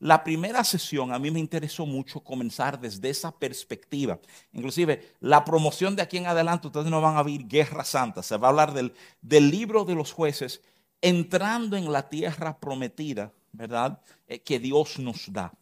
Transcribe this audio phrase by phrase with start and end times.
[0.00, 4.18] la primera sesión a mí me interesó mucho comenzar desde esa perspectiva.
[4.52, 8.36] Inclusive la promoción de aquí en adelante, ustedes no van a ver Guerra Santa, se
[8.36, 10.62] va a hablar del, del libro de los jueces
[11.00, 14.00] entrando en la tierra prometida, ¿verdad?
[14.26, 15.52] Eh, que Dios nos da.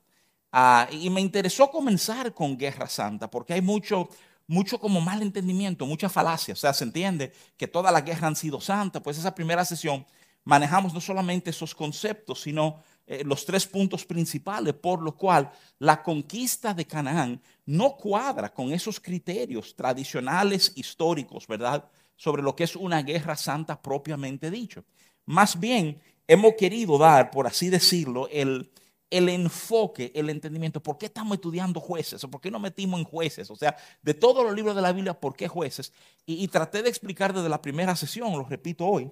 [0.52, 4.08] Ah, y me interesó comenzar con Guerra Santa porque hay mucho,
[4.46, 6.54] mucho como mal entendimiento, mucha falacia.
[6.54, 9.02] O sea, se entiende que todas las guerras han sido santas.
[9.02, 10.06] Pues esa primera sesión
[10.44, 16.02] manejamos no solamente esos conceptos, sino eh, los tres puntos principales por lo cual la
[16.02, 21.88] conquista de Canaán no cuadra con esos criterios tradicionales históricos, ¿verdad?
[22.16, 24.84] Sobre lo que es una guerra santa propiamente dicho.
[25.24, 28.70] Más bien, hemos querido dar, por así decirlo, el,
[29.10, 30.82] el enfoque, el entendimiento.
[30.82, 32.22] ¿Por qué estamos estudiando jueces?
[32.24, 33.50] ¿O por qué no metimos en jueces?
[33.50, 35.92] O sea, de todos los libros de la Biblia, ¿por qué jueces?
[36.24, 39.10] Y, traté de explicar desde la primera sesión, lo repito hoy,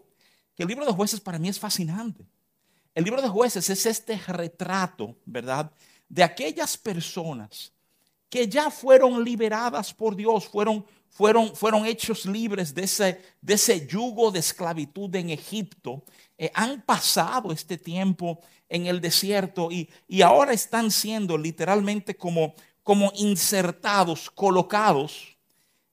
[0.54, 2.26] que el libro de jueces para mí es fascinante.
[2.94, 5.70] El libro de jueces es este retrato, ¿verdad?
[6.08, 7.72] De aquellas personas
[8.30, 13.86] que ya fueron liberadas por Dios, fueron, fueron, fueron hechos libres de ese, de ese
[13.86, 16.04] yugo de esclavitud en Egipto.
[16.38, 22.54] Eh, han pasado este tiempo en el desierto y, y ahora están siendo literalmente como,
[22.84, 25.36] como insertados, colocados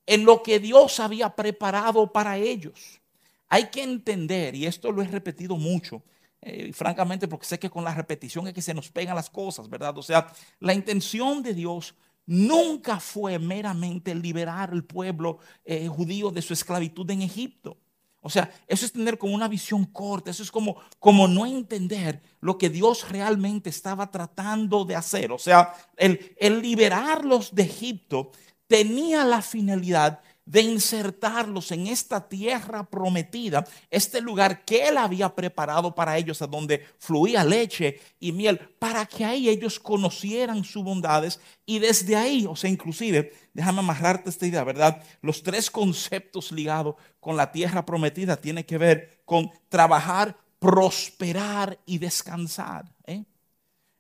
[0.06, 3.02] en lo que Dios había preparado para ellos.
[3.48, 6.04] Hay que entender, y esto lo he repetido mucho,
[6.42, 9.70] eh, francamente porque sé que con la repetición es que se nos pegan las cosas,
[9.70, 9.98] ¿verdad?
[9.98, 16.42] O sea, la intención de Dios nunca fue meramente liberar al pueblo eh, judío de
[16.42, 17.78] su esclavitud en Egipto.
[18.22, 22.22] O sea, eso es tener como una visión corta, eso es como, como no entender
[22.40, 25.32] lo que Dios realmente estaba tratando de hacer.
[25.32, 28.32] O sea, el, el liberarlos de Egipto
[28.68, 30.22] tenía la finalidad
[30.52, 36.48] de insertarlos en esta tierra prometida, este lugar que Él había preparado para ellos, a
[36.48, 42.46] donde fluía leche y miel, para que ahí ellos conocieran sus bondades y desde ahí,
[42.50, 45.02] o sea, inclusive, déjame amarrarte esta idea, ¿verdad?
[45.22, 51.98] Los tres conceptos ligados con la tierra prometida tienen que ver con trabajar, prosperar y
[51.98, 52.94] descansar.
[53.06, 53.24] ¿eh?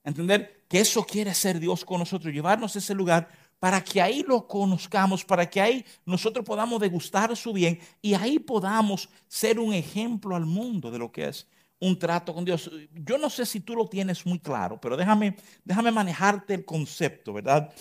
[0.03, 3.29] Entender que eso quiere ser Dios con nosotros, llevarnos a ese lugar
[3.61, 8.39] para que ahí lo conozcamos, para que ahí nosotros podamos degustar su bien y ahí
[8.39, 11.45] podamos ser un ejemplo al mundo de lo que es
[11.79, 12.71] un trato con Dios.
[12.91, 17.33] Yo no sé si tú lo tienes muy claro, pero déjame, déjame manejarte el concepto,
[17.33, 17.71] ¿verdad?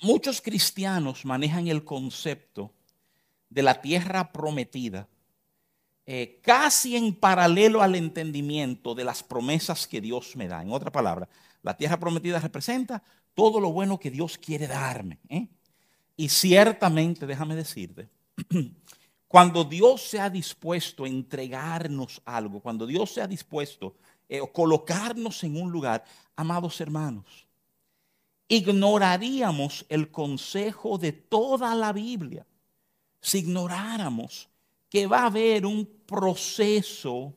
[0.00, 2.72] Muchos cristianos manejan el concepto
[3.50, 5.06] de la tierra prometida
[6.06, 10.62] eh, casi en paralelo al entendimiento de las promesas que Dios me da.
[10.62, 11.28] En otra palabra,
[11.62, 13.02] la tierra prometida representa
[13.34, 15.18] todo lo bueno que Dios quiere darme.
[15.28, 15.48] ¿eh?
[16.16, 18.08] Y ciertamente, déjame decirte,
[19.28, 24.40] cuando Dios se ha dispuesto a entregarnos algo, cuando Dios se ha dispuesto a eh,
[24.52, 26.04] colocarnos en un lugar,
[26.36, 27.46] amados hermanos,
[28.48, 32.46] ignoraríamos el consejo de toda la Biblia
[33.22, 34.48] si ignoráramos
[34.90, 37.32] que va a haber un proceso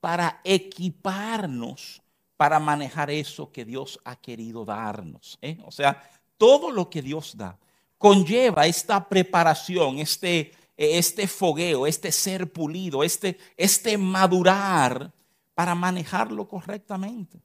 [0.00, 2.00] para equiparnos
[2.36, 5.38] para manejar eso que Dios ha querido darnos.
[5.40, 5.58] ¿eh?
[5.64, 6.02] O sea,
[6.36, 7.58] todo lo que Dios da
[7.98, 15.12] conlleva esta preparación, este, este fogueo, este ser pulido, este, este madurar
[15.54, 17.40] para manejarlo correctamente.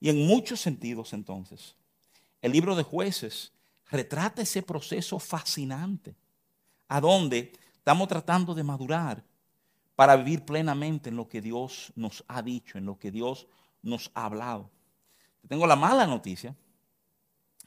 [0.00, 1.76] Y en muchos sentidos entonces,
[2.40, 3.52] el libro de jueces
[3.90, 6.16] retrata ese proceso fascinante,
[6.88, 9.22] a donde estamos tratando de madurar
[9.94, 13.46] para vivir plenamente en lo que Dios nos ha dicho, en lo que Dios
[13.82, 14.70] nos ha hablado.
[15.48, 16.54] Tengo la mala noticia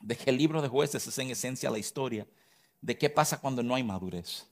[0.01, 2.27] de que el libro de jueces es en esencia la historia
[2.81, 4.47] de qué pasa cuando no hay madurez.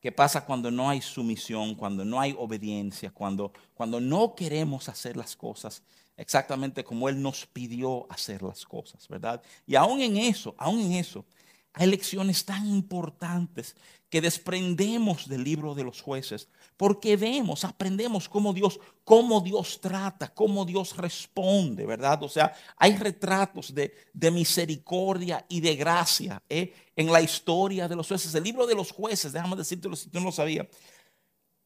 [0.00, 5.16] ¿Qué pasa cuando no hay sumisión, cuando no hay obediencia, cuando, cuando no queremos hacer
[5.16, 5.82] las cosas
[6.16, 9.42] exactamente como Él nos pidió hacer las cosas, verdad?
[9.66, 11.24] Y aún en eso, aún en eso,
[11.72, 13.76] hay lecciones tan importantes
[14.10, 20.32] que desprendemos del libro de los jueces, porque vemos, aprendemos cómo Dios, cómo Dios trata,
[20.34, 22.22] cómo Dios responde, ¿verdad?
[22.22, 23.92] O sea, hay retratos de,
[24.32, 26.72] misericordia y de gracia ¿eh?
[26.96, 28.34] en la historia de los jueces.
[28.34, 30.66] El libro de los jueces, déjame decirte si tú no lo sabías,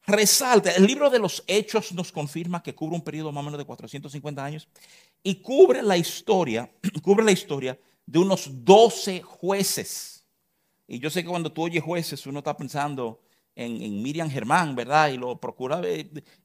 [0.06, 3.58] resalta, el libro de los hechos nos confirma que cubre un periodo más o menos
[3.58, 4.68] de 450 años
[5.22, 6.70] y cubre la historia,
[7.02, 10.26] cubre la historia de unos 12 jueces.
[10.86, 13.20] Y yo sé que cuando tú oyes jueces, uno está pensando
[13.58, 15.08] en, Miriam Germán, ¿verdad?
[15.10, 15.80] Y lo procura.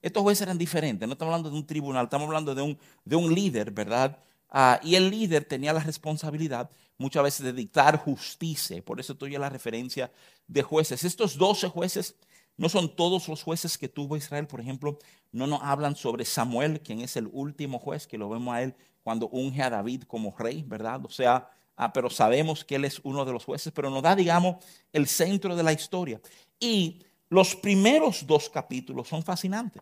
[0.01, 3.15] Estos jueces eran diferentes, no estamos hablando de un tribunal, estamos hablando de un, de
[3.15, 4.17] un líder, ¿verdad?
[4.49, 8.83] Ah, y el líder tenía la responsabilidad muchas veces de dictar justicia.
[8.83, 10.11] Por eso estoy en la referencia
[10.47, 11.03] de jueces.
[11.03, 12.15] Estos 12 jueces
[12.55, 14.99] No son todos los jueces que tuvo Israel, por ejemplo,
[15.31, 18.75] no nos hablan sobre Samuel, quien es el último juez, que lo vemos a él
[19.01, 21.03] cuando unge a David como rey, ¿verdad?
[21.03, 24.15] O sea, ah, pero sabemos que él es uno de los jueces, pero nos da,
[24.15, 26.21] digamos, el centro de la historia.
[26.59, 29.81] Y los primeros dos capítulos son fascinantes.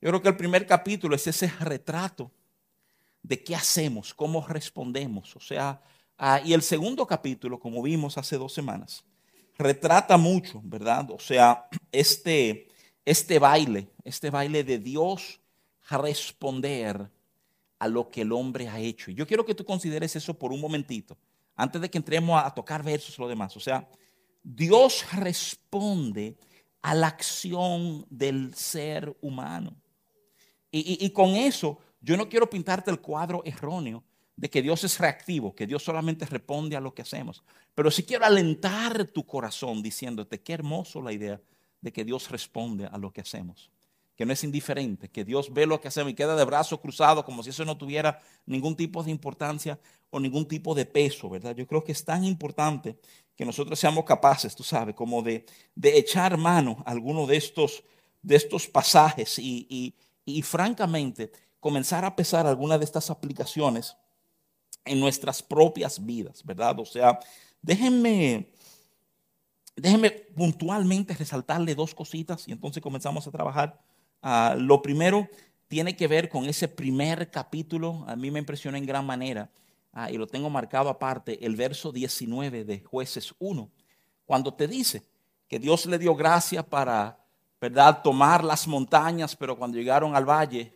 [0.00, 2.30] Yo creo que el primer capítulo es ese retrato
[3.22, 5.36] de qué hacemos, cómo respondemos.
[5.36, 5.82] O sea,
[6.44, 9.04] y el segundo capítulo, como vimos hace dos semanas,
[9.58, 11.10] retrata mucho, ¿verdad?
[11.10, 12.68] O sea, este,
[13.04, 15.40] este baile, este baile de Dios
[15.98, 17.10] responder
[17.78, 19.10] a lo que el hombre ha hecho.
[19.10, 21.16] Y yo quiero que tú consideres eso por un momentito,
[21.56, 23.56] antes de que entremos a tocar versos lo demás.
[23.56, 23.88] O sea,
[24.42, 26.36] Dios responde
[26.82, 29.76] a la acción del ser humano.
[30.72, 34.04] Y, con eso, yo no quiero pintarte el cuadro erróneo
[34.36, 37.42] de que Dios es reactivo, que Dios solamente responde a lo que hacemos.
[37.74, 41.40] Pero sí quiero alentar tu corazón diciéndote qué hermoso la idea
[41.80, 43.70] de que Dios responde a lo que hacemos,
[44.20, 47.24] que no es indiferente, que Dios ve lo que hacemos y queda de brazos cruzados
[47.24, 49.80] como si eso no tuviera ningún tipo de importancia
[50.10, 51.56] o ningún tipo de peso, ¿verdad?
[51.56, 52.98] Yo creo que es tan importante
[53.34, 55.46] que nosotros seamos capaces, tú sabes, como de,
[55.82, 57.82] echar mano a alguno de estos,
[58.20, 59.94] de estos pasajes y
[60.24, 63.96] y francamente comenzar a pesar algunas de estas aplicaciones
[64.84, 66.78] en nuestras propias vidas, ¿verdad?
[66.80, 67.18] O sea,
[67.60, 68.50] déjenme,
[69.76, 73.78] déjenme puntualmente resaltarle dos cositas y entonces comenzamos a trabajar.
[74.22, 75.28] Ah, lo primero
[75.68, 79.50] tiene que ver con ese primer capítulo, a mí me impresionó en gran manera,
[79.92, 83.70] ah, y lo tengo marcado aparte, el verso 19 de jueces 1,
[84.26, 85.04] cuando te dice
[85.48, 87.20] que Dios le dio gracia para
[87.60, 88.00] ¿verdad?
[88.02, 90.74] Tomar las montañas, pero cuando llegaron al valle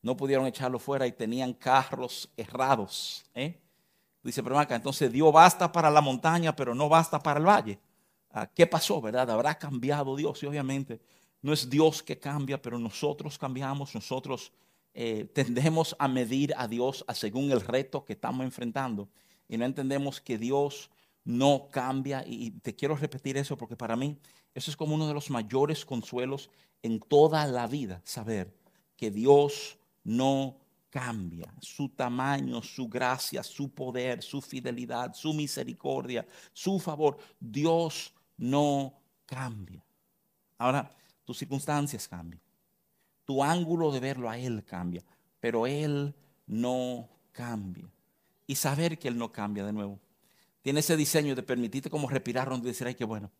[0.00, 3.24] no pudieron echarlo fuera y tenían carros errados.
[3.34, 3.60] ¿eh?
[4.22, 7.80] Dice, pero acá, entonces Dios basta para la montaña, pero no basta para el valle.
[8.30, 9.28] Ah, ¿Qué pasó, verdad?
[9.30, 10.42] ¿Habrá cambiado Dios?
[10.42, 11.00] Y obviamente
[11.42, 14.52] no es Dios que cambia, pero nosotros cambiamos, nosotros
[14.92, 19.08] eh, tendemos a medir a Dios a según el reto que estamos enfrentando
[19.48, 20.90] y no entendemos que Dios
[21.24, 22.24] no cambia.
[22.26, 24.16] Y te quiero repetir eso porque para mí
[24.54, 26.50] eso es como uno de los mayores consuelos
[26.82, 28.54] en toda la vida, saber
[28.96, 30.56] que Dios no
[30.90, 31.52] cambia.
[31.60, 37.16] Su tamaño, su gracia, su poder, su fidelidad, su misericordia, su favor.
[37.38, 38.94] Dios no
[39.24, 39.84] cambia.
[40.58, 40.90] Ahora,
[41.30, 42.42] tus circunstancias cambian.
[43.24, 45.00] Tu ángulo de verlo a Él cambia,
[45.38, 46.12] pero Él
[46.48, 47.88] no cambia.
[48.48, 50.00] Y saber que Él no cambia de nuevo.
[50.60, 53.30] Tiene ese diseño de permitirte como respirar donde decir, ay, qué bueno.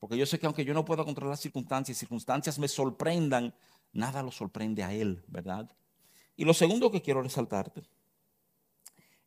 [0.00, 3.54] Porque yo sé que aunque yo no pueda controlar las circunstancias, circunstancias me sorprendan,
[3.92, 5.70] nada lo sorprende a Él, ¿verdad?
[6.34, 7.84] Y lo segundo que quiero resaltarte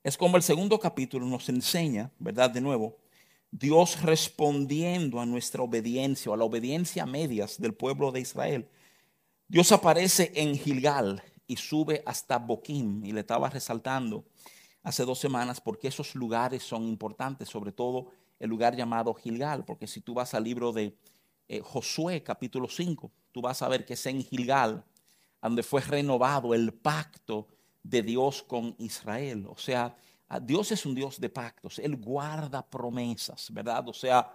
[0.04, 2.50] es como el segundo capítulo nos enseña, ¿verdad?
[2.50, 2.98] De nuevo,
[3.52, 8.70] Dios respondiendo a nuestra obediencia o a la obediencia a medias del pueblo de Israel.
[9.48, 14.24] Dios aparece en Gilgal y sube hasta Boquim y le estaba resaltando
[14.84, 19.88] hace dos semanas porque esos lugares son importantes, sobre todo el lugar llamado Gilgal, porque
[19.88, 20.96] si tú vas al libro de
[21.48, 24.84] eh, Josué capítulo 5, tú vas a ver que es en Gilgal
[25.42, 27.48] donde fue renovado el pacto
[27.84, 29.48] de Dios con Israel.
[29.50, 29.96] O sea,
[30.42, 33.88] Dios es un Dios de pactos, Él guarda promesas, ¿verdad?
[33.90, 34.32] O sea,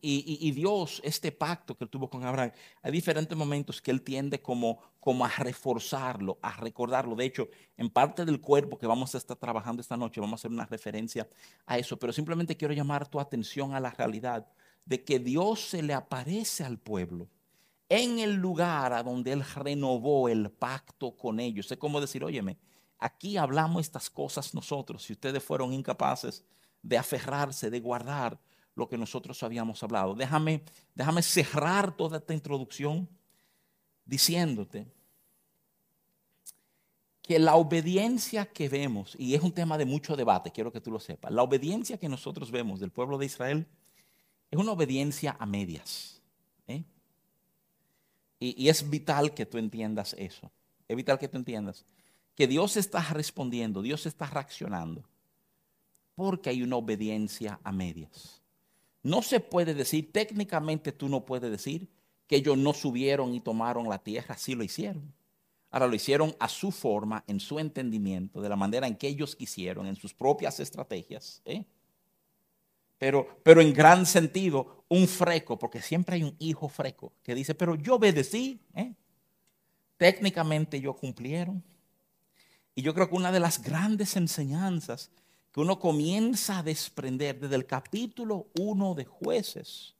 [0.00, 2.50] y, Dios, este pacto que tuvo con Abraham,
[2.82, 7.14] hay diferentes momentos que él tiende como, como a reforzarlo, a recordarlo.
[7.14, 10.40] De hecho, en parte del cuerpo que vamos a estar trabajando esta noche, vamos a
[10.40, 11.28] hacer una referencia
[11.66, 14.48] a eso, pero simplemente quiero llamar tu atención a la realidad
[14.84, 17.28] de que Dios se le aparece al pueblo
[17.88, 21.70] en el lugar a donde él renovó el pacto con ellos.
[21.70, 22.58] Es como decir, óyeme,
[23.04, 26.42] aquí hablamos estas cosas nosotros, si ustedes fueron incapaces
[26.82, 28.40] de aferrarse, de guardar
[28.74, 30.14] lo que nosotros habíamos hablado.
[30.14, 30.62] Déjame,
[30.94, 33.06] déjame cerrar toda esta introducción
[34.06, 34.86] diciéndote
[37.20, 40.90] que la obediencia que vemos, y es un tema de mucho debate, quiero que tú
[40.90, 43.66] lo sepas, la obediencia que nosotros vemos del pueblo de Israel
[44.50, 46.22] es una obediencia a medias.
[46.66, 46.84] ¿eh?
[48.40, 50.50] Y, y es vital que tú entiendas eso.
[50.88, 51.84] Es vital que tú entiendas
[52.34, 55.04] que Dios está respondiendo, Dios está reaccionando,
[56.14, 58.42] porque hay una obediencia a medias.
[59.02, 61.88] No se puede decir, técnicamente tú no puedes decir
[62.26, 65.12] que ellos no subieron y tomaron la tierra, sí lo hicieron.
[65.70, 69.34] Ahora lo hicieron a su forma, en su entendimiento, de la manera en que ellos
[69.34, 71.42] quisieron, en sus propias estrategias.
[71.44, 71.64] ¿eh?
[72.96, 77.54] Pero, pero en gran sentido, un freco, porque siempre hay un hijo freco que dice,
[77.54, 78.60] pero yo obedecí.
[78.74, 78.94] ¿eh?
[79.96, 81.62] Técnicamente ellos cumplieron.
[82.74, 85.10] Y yo creo que una de las grandes enseñanzas
[85.52, 89.94] que uno comienza a desprender desde el capítulo 1 de jueces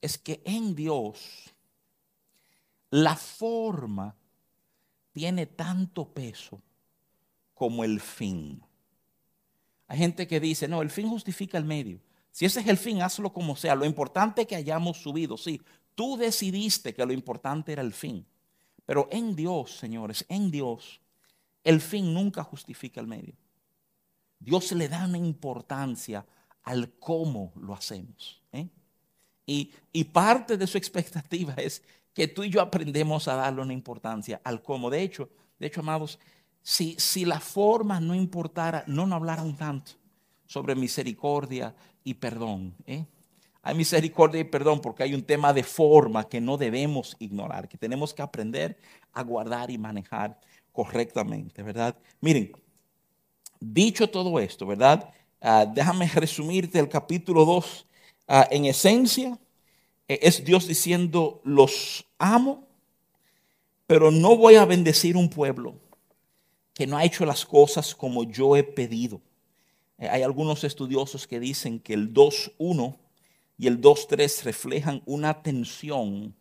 [0.00, 1.54] es que en Dios
[2.90, 4.14] la forma
[5.12, 6.60] tiene tanto peso
[7.54, 8.62] como el fin.
[9.86, 12.00] Hay gente que dice, no, el fin justifica el medio.
[12.30, 13.74] Si ese es el fin, hazlo como sea.
[13.74, 15.36] Lo importante es que hayamos subido.
[15.36, 15.60] Sí,
[15.94, 18.26] tú decidiste que lo importante era el fin.
[18.86, 21.01] Pero en Dios, señores, en Dios,
[21.64, 23.34] el fin nunca justifica el medio.
[24.38, 26.26] Dios le da una importancia
[26.64, 28.42] al cómo lo hacemos.
[28.52, 28.68] ¿eh?
[29.46, 34.40] Y, parte de su expectativa es que tú y yo aprendemos a darle una importancia
[34.44, 34.90] al cómo.
[34.90, 35.28] De hecho,
[35.58, 36.18] de hecho, amados,
[36.62, 39.92] si, si la forma no importara, no nos hablaran tanto
[40.46, 42.74] sobre misericordia y perdón.
[42.86, 43.06] ¿eh?
[43.62, 47.78] Hay misericordia y perdón porque hay un tema de forma que no debemos ignorar, que
[47.78, 48.76] tenemos que aprender
[49.12, 50.40] a guardar y manejar
[50.72, 51.96] correctamente, ¿verdad?
[52.20, 52.52] Miren,
[53.60, 55.08] dicho todo esto, ¿verdad?
[55.40, 57.86] Ah, déjame resumirte el capítulo 2
[58.28, 59.38] ah, en esencia.
[60.08, 62.66] Eh, es Dios diciendo, los amo,
[63.86, 65.74] pero no voy a bendecir un pueblo
[66.74, 69.20] que no ha hecho las cosas como yo he pedido.
[69.98, 72.96] Eh, hay algunos estudiosos que dicen que el 2.1
[73.58, 76.34] y el 2.3 reflejan una tensión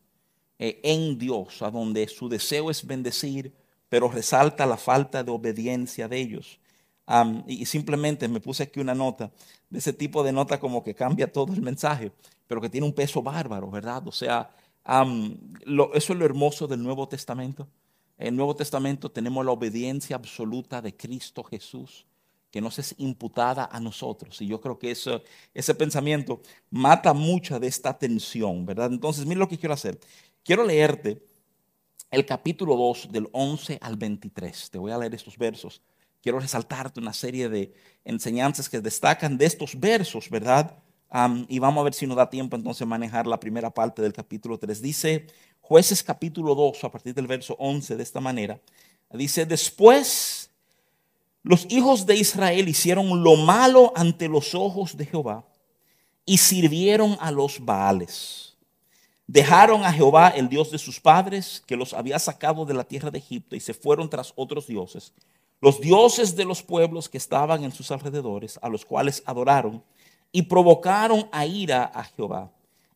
[0.57, 3.53] eh, en Dios, a donde su deseo es bendecir,
[3.91, 6.59] pero resalta la falta de obediencia de ellos.
[7.45, 9.29] y, simplemente me puse aquí una nota,
[9.69, 12.13] de ese tipo de nota como que cambia todo el mensaje,
[12.47, 14.07] pero que tiene un peso bárbaro, ¿verdad?
[14.07, 14.49] O sea,
[14.85, 17.67] eso es lo hermoso del Nuevo Testamento.
[18.17, 22.05] En el Nuevo Testamento tenemos la obediencia absoluta de Cristo Jesús,
[22.49, 24.41] que nos es imputada a nosotros.
[24.41, 25.21] Y yo creo que eso,
[25.53, 28.89] ese pensamiento mata mucha de esta tensión, ¿verdad?
[28.93, 29.99] Entonces, mira lo que quiero hacer.
[30.45, 31.21] Quiero leerte
[32.11, 34.69] el capítulo 2 del 11 al 23.
[34.69, 35.81] Te voy a leer estos versos.
[36.21, 40.77] Quiero resaltarte una serie de enseñanzas que destacan de estos versos, ¿verdad?
[41.49, 44.57] y vamos a ver si nos da tiempo entonces manejar la primera parte del capítulo
[44.57, 44.81] 3.
[44.81, 45.27] Dice
[45.59, 48.61] jueces capítulo 2 a partir del verso 11 de esta manera.
[49.09, 50.49] Dice, después
[51.43, 55.45] los hijos de Israel hicieron lo malo ante los ojos de Jehová
[56.25, 58.50] y sirvieron a los Baales
[59.31, 63.09] Dejaron a Jehová, el Dios de sus padres, que los había sacado de la tierra
[63.09, 65.13] de Egipto, y se fueron tras otros dioses,
[65.61, 69.81] los dioses de los pueblos que estaban en sus alrededores, a los cuales adoraron,
[70.33, 72.51] y provocaron a ira a Jehová,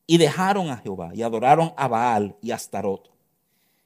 [0.06, 3.10] y dejaron a Jehová, y adoraron a Baal y a Astarot.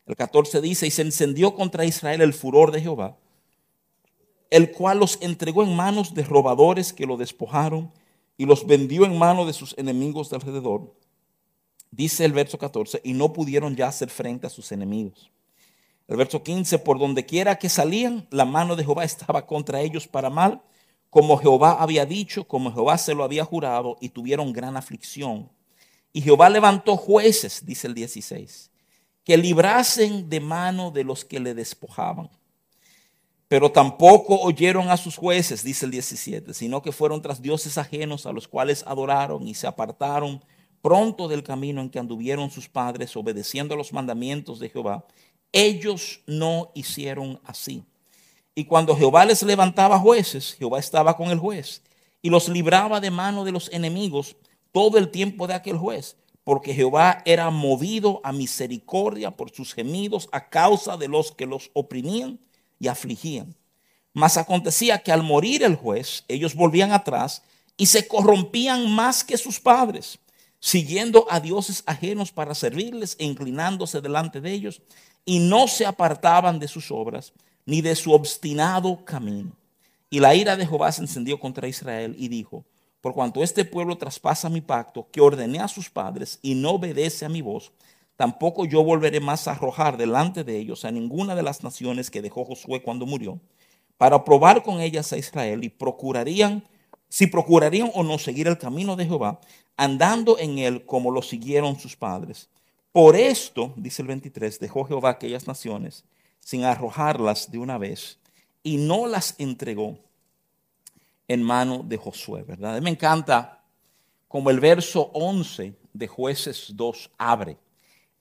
[0.07, 3.15] El 14 dice, y se encendió contra Israel el furor de Jehová,
[4.49, 7.91] el cual los entregó en manos de robadores que lo despojaron,
[8.37, 10.97] y los vendió en manos de sus enemigos de alrededor
[11.91, 15.31] Dice el verso 14, y no pudieron ya hacer frente a sus enemigos.
[16.07, 20.07] El verso 15, por donde quiera que salían, la mano de Jehová estaba contra ellos
[20.07, 20.61] para mal,
[21.09, 25.49] como Jehová había dicho, como Jehová se lo había jurado, y tuvieron gran aflicción.
[26.13, 28.71] Y Jehová levantó jueces, dice el 16,
[29.23, 32.29] que librasen de mano de los que le despojaban.
[33.47, 38.27] Pero tampoco oyeron a sus jueces, dice el 17, sino que fueron tras dioses ajenos
[38.27, 40.43] a los cuales adoraron y se apartaron
[40.81, 45.05] pronto del camino en que anduvieron sus padres obedeciendo los mandamientos de Jehová,
[45.51, 47.83] ellos no hicieron así.
[48.55, 51.81] Y cuando Jehová les levantaba jueces, Jehová estaba con el juez
[52.21, 54.35] y los libraba de mano de los enemigos
[54.71, 60.27] todo el tiempo de aquel juez, porque Jehová era movido a misericordia por sus gemidos
[60.31, 62.39] a causa de los que los oprimían
[62.79, 63.55] y afligían.
[64.13, 67.43] Mas acontecía que al morir el juez, ellos volvían atrás
[67.77, 70.19] y se corrompían más que sus padres
[70.59, 74.81] siguiendo a dioses ajenos para servirles e inclinándose delante de ellos,
[75.25, 77.33] y no se apartaban de sus obras,
[77.65, 79.51] ni de su obstinado camino.
[80.09, 82.65] Y la ira de Jehová se encendió contra Israel y dijo,
[83.01, 87.25] por cuanto este pueblo traspasa mi pacto que ordené a sus padres y no obedece
[87.25, 87.71] a mi voz,
[88.17, 92.21] tampoco yo volveré más a arrojar delante de ellos a ninguna de las naciones que
[92.21, 93.39] dejó Josué cuando murió,
[93.97, 96.63] para probar con ellas a Israel y procurarían
[97.09, 99.41] si procurarían o no seguir el camino de Jehová,
[99.75, 102.49] andando en él como lo siguieron sus padres.
[102.91, 106.05] Por esto, dice el 23, dejó Jehová aquellas naciones
[106.39, 108.19] sin arrojarlas de una vez
[108.63, 109.97] y no las entregó
[111.27, 112.81] en mano de Josué, ¿verdad?
[112.81, 113.61] Me encanta
[114.27, 117.57] como el verso 11 de jueces 2 abre.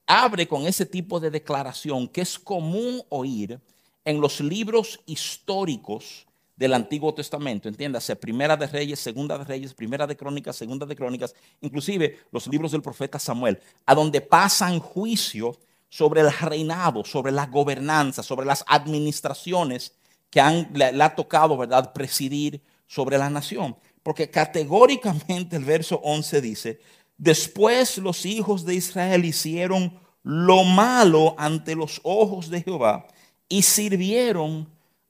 [0.05, 3.59] Abre con ese tipo de declaración que es común oír
[4.05, 6.25] en los libros históricos
[6.59, 10.93] del Antiguo Testamento, entiéndase, Primera de Reyes, Segunda de Reyes, Primera de Crónicas, Segunda de
[10.93, 17.31] Crónicas, inclusive los libros del profeta Samuel, a donde pasan juicio sobre el reinado, sobre
[17.31, 19.93] la gobernanza, sobre las administraciones
[20.29, 23.77] que han, le, ha tocado, ¿verdad?, presidir sobre la nación.
[24.03, 26.79] Porque categóricamente el verso 11 dice,
[27.17, 33.07] Después los hijos de Israel hicieron lo malo ante los ojos de Jehová
[33.47, 34.69] y sirvieron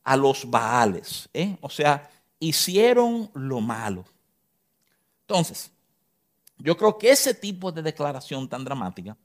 [0.09, 1.29] a los Baales.
[1.31, 1.55] ¿eh?
[1.61, 4.03] O sea, hicieron lo malo.
[5.21, 5.71] Entonces,
[6.57, 9.15] yo creo que ese tipo de declaración tan dramática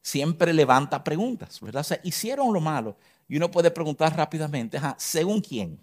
[0.00, 1.80] siempre levanta preguntas, ¿verdad?
[1.80, 2.96] O sea, hicieron lo malo.
[3.28, 5.80] Y uno puede preguntar rápidamente, ¿según quién?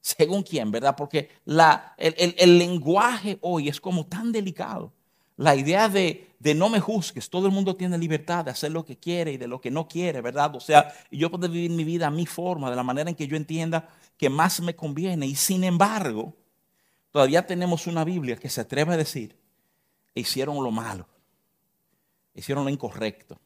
[0.00, 0.94] ¿Según quién, verdad?
[0.94, 4.92] Porque la, el, lenguaje hoy es como tan delicado.
[5.36, 8.84] La idea de, de, no me juzgues, todo el mundo tiene libertad de hacer lo
[8.84, 10.54] que quiere y de lo que no quiere, ¿verdad?
[10.54, 13.26] O sea, yo puedo vivir mi vida a mi forma, de la manera en que
[13.26, 15.26] yo entienda que más me conviene.
[15.26, 16.36] Y sin embargo,
[17.10, 19.36] todavía tenemos una Biblia que se atreve a decir,
[20.14, 21.08] hicieron lo malo,
[22.34, 23.38] hicieron lo incorrecto.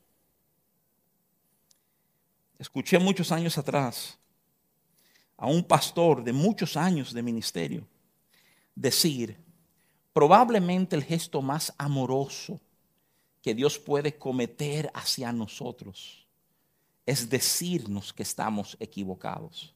[2.58, 4.18] Escuché muchos años atrás
[5.36, 7.88] a un pastor de muchos años de ministerio
[8.74, 9.36] decir,
[10.12, 12.60] probablemente el gesto más amoroso
[13.42, 16.22] que Dios puede cometer hacia nosotros
[17.04, 19.74] es decirnos que estamos equivocados.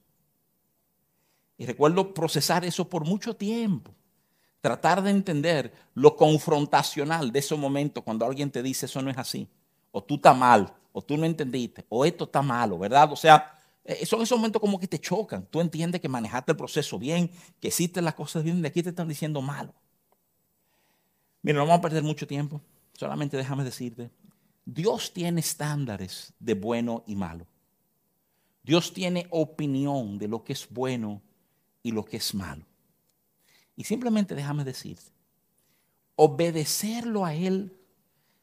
[1.59, 3.93] Y recuerdo procesar eso por mucho tiempo
[4.61, 9.17] tratar de entender lo confrontacional de ese momento cuando alguien te dice eso no es
[9.17, 9.49] así,
[9.93, 13.13] o tú estás mal, o tú no entendiste, o esto está malo, ¿verdad?
[13.13, 13.53] O sea,
[13.85, 15.47] eh, son esos momentos como que te chocan.
[15.47, 17.31] Tú entiendes que manejaste el proceso bien,
[17.61, 19.73] que hiciste las cosas bien, de aquí te están diciendo malo.
[21.43, 22.61] Mira, no vamos a perder mucho tiempo,
[22.97, 24.11] solamente déjame decirte,
[24.65, 27.47] Dios tiene estándares de bueno y malo.
[28.63, 31.23] Dios tiene opinión de lo que es bueno
[31.83, 32.65] y lo que es malo.
[33.77, 34.99] Y simplemente déjame decir,
[36.17, 37.77] obedecerlo a Él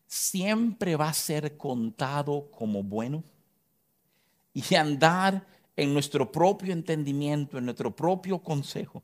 [0.07, 3.23] siempre va a ser contado como bueno.
[4.53, 5.45] Y andar
[5.75, 9.03] en nuestro propio entendimiento, en nuestro propio consejo,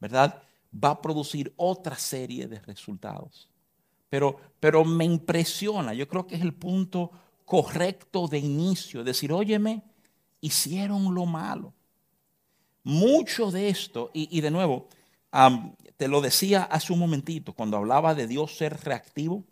[0.00, 0.42] ¿verdad?
[0.72, 3.48] Va a producir otra serie de resultados.
[4.08, 7.10] Pero, pero me impresiona, yo creo que es el punto
[7.44, 9.82] correcto de inicio, decir, óyeme,
[10.40, 11.74] hicieron lo malo.
[12.84, 14.88] Mucho de esto, y, y de nuevo,
[15.96, 19.44] te lo decía hace un momentito, cuando hablaba de Dios ser reactivo,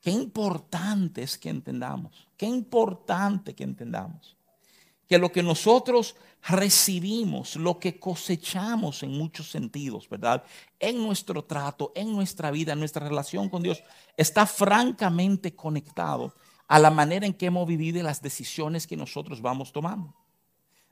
[0.00, 4.36] qué importante es que entendamos, qué importante que entendamos
[5.14, 6.16] que lo que nosotros
[6.48, 10.42] recibimos, lo que cosechamos en muchos sentidos, ¿verdad?
[10.80, 13.80] En nuestro trato, en nuestra vida, en nuestra relación con Dios,
[14.16, 16.34] está francamente conectado
[16.66, 20.12] a la manera en que hemos vivido y las decisiones que nosotros vamos tomando.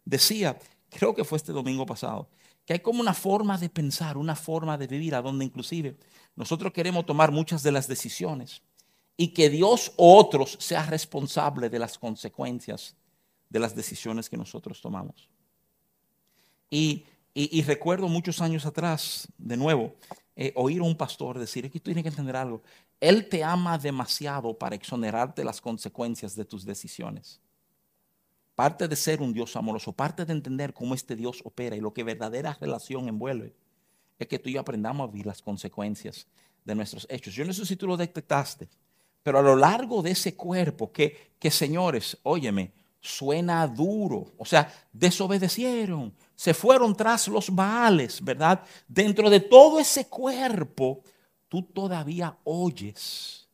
[0.05, 0.57] Decía,
[0.89, 2.29] creo que fue este domingo pasado,
[2.65, 5.97] que hay como una forma de pensar, una forma de vivir, a donde inclusive
[6.37, 8.63] nosotros queremos tomar muchas de las decisiones
[9.17, 12.95] y que Dios o otros sea responsable de las consecuencias
[13.53, 15.29] de las decisiones que nosotros tomamos.
[16.71, 17.05] Y,
[17.67, 19.95] recuerdo muchos años atrás, de nuevo,
[20.35, 22.63] eh, oír a un pastor decir, que tú tienes que entender algo,
[22.99, 27.41] Él te ama demasiado para exonerarte las consecuencias de tus decisiones.
[28.55, 31.93] Parte de ser un Dios amoroso, parte de entender cómo este Dios opera y lo
[31.93, 33.53] que verdadera relación envuelve,
[34.19, 36.27] es que tú y yo aprendamos a vivir las consecuencias
[36.65, 37.35] de nuestros hechos.
[37.35, 38.69] Yo no sé si tú lo detectaste,
[39.23, 44.73] pero a lo largo de ese cuerpo, que, que señores, óyeme, suena duro, o sea,
[44.91, 48.63] desobedecieron, se fueron tras los baales, ¿verdad?
[48.89, 51.03] Dentro de todo ese cuerpo,
[51.49, 53.47] tú todavía oyes,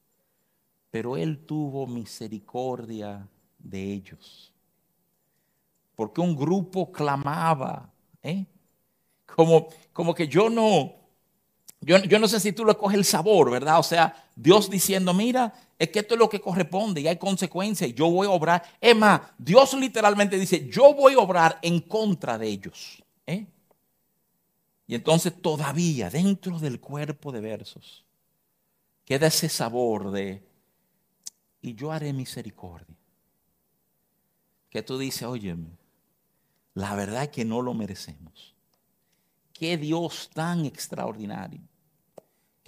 [0.93, 3.27] pero Él tuvo misericordia
[3.59, 4.53] de ellos
[5.99, 7.91] porque un grupo clamaba,
[8.23, 8.47] ¿eh?
[9.27, 10.95] como, como que yo no,
[11.81, 13.81] yo, yo, no sé si tú le coges el sabor, ¿verdad?
[13.81, 17.95] O sea, Dios diciendo, mira, es que esto es lo que corresponde y hay consecuencias
[17.95, 18.63] yo voy a obrar.
[18.81, 23.03] Es más, Dios literalmente dice, yo voy a obrar en contra de ellos.
[23.27, 23.47] ¿eh?
[24.87, 28.05] Y entonces todavía dentro del cuerpo de versos
[29.05, 30.43] queda ese sabor de,
[31.63, 32.97] y yo haré misericordia.
[34.69, 35.71] Que tú dices, óyeme,
[36.75, 38.55] la verdad es que no lo merecemos.
[39.53, 41.61] Qué Dios tan extraordinario.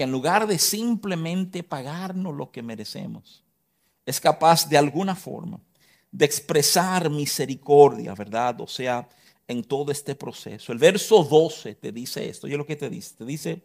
[0.00, 3.44] Que en lugar de simplemente pagarnos lo que merecemos,
[4.06, 5.60] es capaz de alguna forma
[6.10, 8.58] de expresar misericordia, ¿verdad?
[8.62, 9.06] O sea,
[9.46, 10.72] en todo este proceso.
[10.72, 13.62] El verso 12 te dice esto, y es lo que te dice, te dice,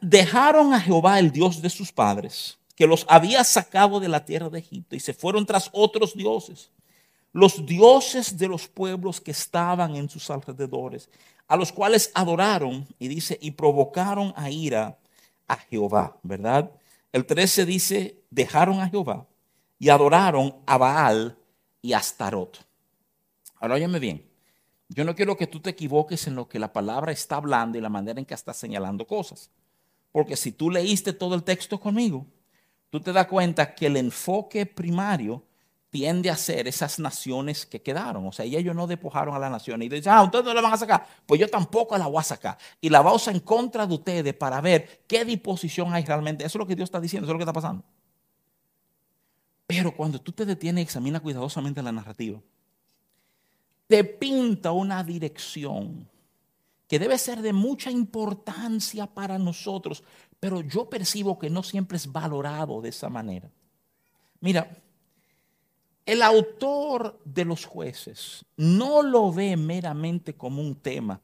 [0.00, 4.50] dejaron a Jehová el Dios de sus padres, que los había sacado de la tierra
[4.50, 6.72] de Egipto, y se fueron tras otros dioses
[7.36, 11.10] los dioses de los pueblos que estaban en sus alrededores,
[11.48, 14.98] a los cuales adoraron, y dice, y provocaron a ira
[15.46, 16.70] a Jehová, ¿verdad?
[17.12, 19.26] El 13 dice, dejaron a Jehová
[19.78, 21.38] y adoraron a Baal
[21.80, 22.64] y a Astarot.
[23.60, 24.26] Ahora óyeme bien,
[24.88, 27.80] yo no quiero que tú te equivoques en lo que la palabra está hablando y
[27.80, 29.50] la manera en que está señalando cosas.
[30.12, 32.26] Porque si tú leíste todo el texto conmigo,
[32.90, 35.42] tú te das cuenta que el enfoque primario
[35.96, 38.26] tiende a ser esas naciones que quedaron.
[38.26, 39.86] O sea, ellos no despojaron a las naciones.
[39.86, 41.06] Y dicen, ah, ustedes no la van a sacar.
[41.24, 42.58] Pues yo tampoco la voy a sacar.
[42.82, 46.44] Y la voy a usar en contra de ustedes para ver qué disposición hay realmente.
[46.44, 47.82] Eso es lo que Dios está diciendo, eso es lo que está pasando.
[49.66, 52.42] Pero cuando tú te detienes y examinas cuidadosamente la narrativa,
[53.86, 56.06] te pinta una dirección
[56.86, 60.04] que debe ser de mucha importancia para nosotros,
[60.38, 63.50] pero yo percibo que no siempre es valorado de esa manera.
[64.40, 64.82] Mira,
[66.06, 71.20] el autor de los jueces no lo ve meramente como un tema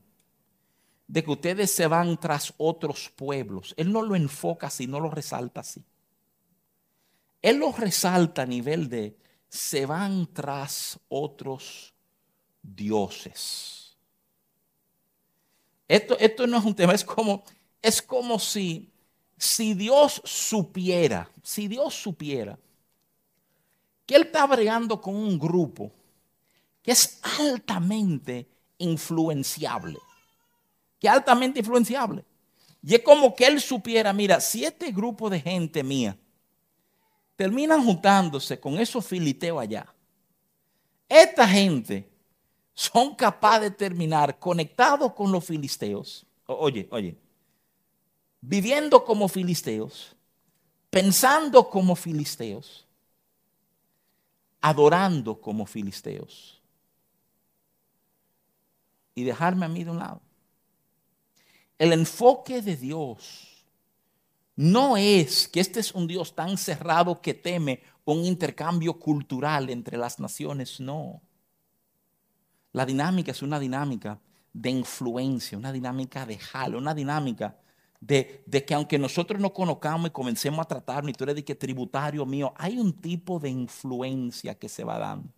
[1.06, 3.74] de que ustedes se van tras otros pueblos.
[3.76, 5.84] Él no lo enfoca así, no lo resalta así.
[7.40, 9.16] Él lo resalta a nivel de
[9.48, 11.94] se van tras otros
[12.62, 13.96] dioses.
[15.86, 17.44] Esto, esto no es un tema, es como,
[17.82, 18.90] es como si,
[19.36, 22.58] si Dios supiera, si Dios supiera
[24.12, 25.90] que Él está bregando con un grupo
[26.82, 28.46] que es altamente
[28.76, 29.98] influenciable,
[30.98, 32.22] que altamente influenciable.
[32.82, 36.14] Y es como que Él supiera, mira, si este grupo de gente mía
[37.36, 39.86] terminan juntándose con esos filiteos allá.
[41.08, 42.06] Esta gente
[42.74, 46.26] son capaces de terminar conectados con los filisteos.
[46.44, 47.16] Oye, oye,
[48.42, 50.14] viviendo como filisteos,
[50.90, 52.86] pensando como filisteos,
[54.62, 56.62] adorando como filisteos.
[59.14, 60.22] Y dejarme a mí de un lado.
[61.78, 63.66] El enfoque de Dios
[64.56, 69.98] no es que este es un Dios tan cerrado que teme un intercambio cultural entre
[69.98, 71.20] las naciones, no.
[72.72, 74.18] La dinámica es una dinámica
[74.52, 77.58] de influencia, una dinámica de jalo, una dinámica
[78.02, 81.54] de, que aunque nosotros no conozcamos y comencemos a tratar, ni tú eres de que
[81.54, 85.32] tributario mío, hay un tipo de influencia que se va dando.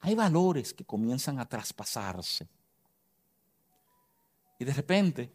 [0.00, 2.48] Hay valores que comienzan a traspasarse.
[4.58, 5.32] Y de repente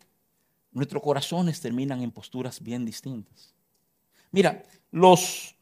[0.71, 3.55] nuestros corazones terminan en posturas bien distintas.
[4.31, 5.55] Mira, los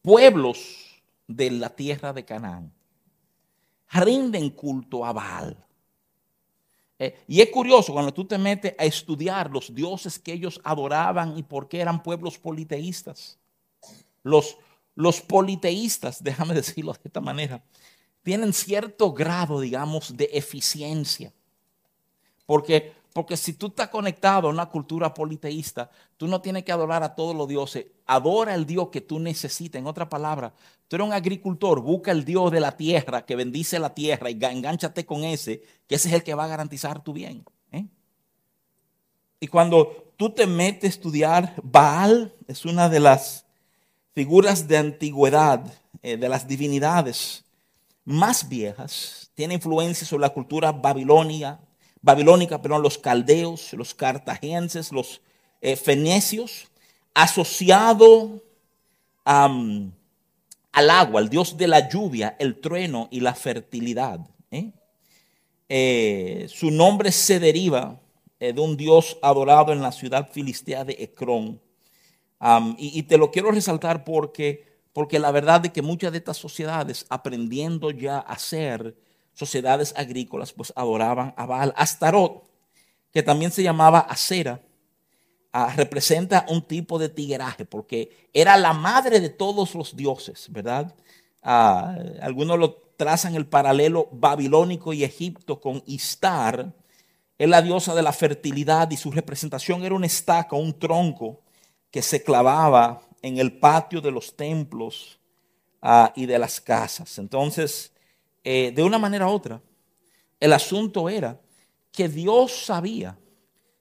[0.00, 2.72] pueblos de la tierra de Canaán
[3.90, 5.66] rinden culto a Baal.
[7.02, 11.36] Eh, y es curioso cuando tú te metes a estudiar los dioses que ellos adoraban
[11.36, 13.40] y por qué eran pueblos politeístas.
[14.22, 14.56] Los,
[14.94, 17.64] los politeístas, déjame decirlo de esta manera,
[18.22, 21.32] tienen cierto grado, digamos, de eficiencia.
[22.46, 27.02] Porque porque si tú estás conectado a una cultura politeísta, tú no tienes que adorar
[27.02, 27.86] a todos los dioses.
[28.06, 29.78] Adora el Dios que tú necesitas.
[29.78, 30.54] En otra palabra,
[30.88, 34.38] tú eres un agricultor, busca el Dios de la tierra que bendice la tierra y
[34.42, 37.44] engánchate con ese, que ese es el que va a garantizar tu bien.
[37.70, 37.86] ¿eh?
[39.40, 43.44] Y cuando tú te metes a estudiar, Baal es una de las
[44.14, 45.64] figuras de antigüedad,
[46.02, 47.44] eh, de las divinidades
[48.04, 49.30] más viejas.
[49.34, 51.60] Tiene influencia sobre la cultura babilonia,
[52.02, 55.22] babilónica, perdón, los caldeos, los cartagenses, los
[55.60, 56.68] eh, fenecios,
[57.14, 58.42] asociado
[59.24, 59.92] al
[60.72, 64.18] agua, al dios de la lluvia, el trueno y la fertilidad.
[64.50, 64.72] ¿eh?
[65.68, 68.00] Eh, su nombre se deriva
[68.40, 71.60] de un dios adorado en la ciudad filistea de Ecrón.
[72.76, 76.38] y, y, te lo quiero resaltar porque, porque la verdad es que muchas de estas
[76.38, 78.96] sociedades, aprendiendo ya a ser
[79.34, 81.72] sociedades agrícolas, pues adoraban a Baal.
[81.76, 82.44] Astarot,
[83.12, 84.60] que también se llamaba Acera,
[85.52, 90.94] ah, representa un tipo de tigueraje, porque era la madre de todos los dioses, ¿verdad?
[91.42, 96.72] Ah, algunos lo trazan el paralelo babilónico y Egipto con Istar,
[97.38, 101.40] es la diosa de la fertilidad y su representación era una estaca, un tronco
[101.90, 105.18] que se clavaba en el patio de los templos
[105.80, 107.18] ah, y de las casas.
[107.18, 107.91] Entonces,
[108.44, 109.60] eh, de una manera u otra,
[110.40, 111.40] el asunto era
[111.92, 113.18] que Dios sabía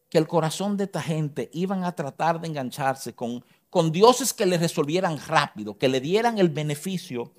[0.10, 4.46] que el corazón de esta gente iban a tratar de engancharse con, con dioses que
[4.46, 7.32] le resolvieran rápido, que le dieran el beneficio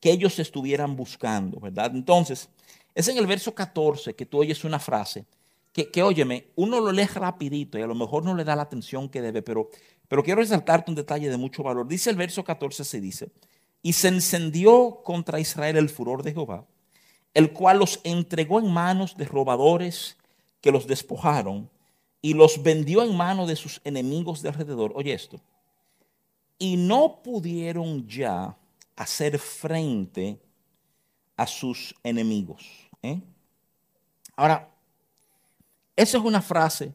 [0.00, 1.92] que ellos estuvieran buscando, ¿verdad?
[1.94, 2.48] Entonces,
[2.94, 5.24] es en el verso 14 que tú oyes una frase
[5.72, 8.62] que, que óyeme, uno lo lee rapidito y a lo mejor no le da la
[8.62, 9.68] atención que debe, pero,
[10.08, 11.86] pero quiero resaltarte un detalle de mucho valor.
[11.86, 13.30] Dice el verso 14, se dice,
[13.86, 16.66] y se encendió contra Israel el furor de Jehová,
[17.32, 20.16] el cual los entregó en manos de robadores
[20.60, 21.70] que los despojaron
[22.20, 24.90] y los vendió en manos de sus enemigos de alrededor.
[24.96, 25.40] Oye esto.
[26.58, 28.56] Y no pudieron ya
[28.96, 30.36] hacer frente
[31.36, 32.66] a sus enemigos.
[33.04, 33.20] ¿eh?
[34.34, 34.68] Ahora,
[35.94, 36.92] esa es una frase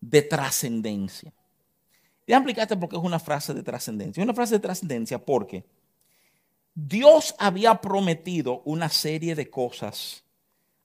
[0.00, 1.32] de trascendencia.
[2.28, 4.20] Déjame explicarte por qué es una frase de trascendencia.
[4.20, 5.64] Es una frase de trascendencia porque
[6.80, 10.22] Dios había prometido una serie de cosas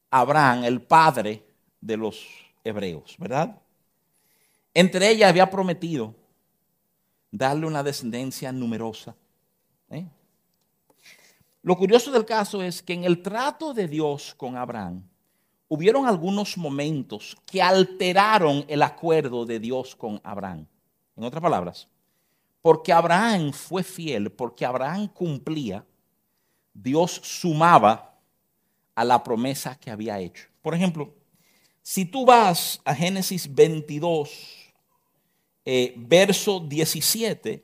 [0.10, 1.46] a Abraham, el padre
[1.80, 2.26] de los
[2.64, 3.62] hebreos, ¿verdad?
[4.74, 6.16] Entre ellas había prometido
[7.30, 9.16] darle una descendencia numerosa.
[9.92, 10.08] ¿eh?
[11.62, 15.08] Lo curioso del caso es que en el trato de Dios con Abraham,
[15.68, 20.66] hubieron algunos momentos que alteraron el acuerdo de Dios con Abraham.
[21.16, 21.88] En otras palabras,
[22.64, 25.86] porque Abraham fue fiel, porque Abraham cumplía,
[26.74, 28.18] Dios sumaba
[28.96, 30.46] a la promesa que había hecho.
[30.62, 31.14] Por ejemplo,
[31.82, 34.32] si tú vas a Génesis 22,
[35.66, 37.62] eh, verso 17,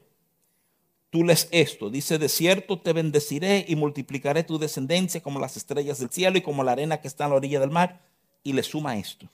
[1.10, 1.90] tú lees esto.
[1.90, 6.42] Dice, de cierto te bendeciré y multiplicaré tu descendencia como las estrellas del cielo y
[6.42, 8.02] como la arena que está en la orilla del mar.
[8.44, 9.30] Y le suma esto.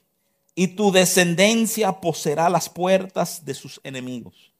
[0.53, 4.54] Y tu descendencia poseerá las puertas de sus enemigos.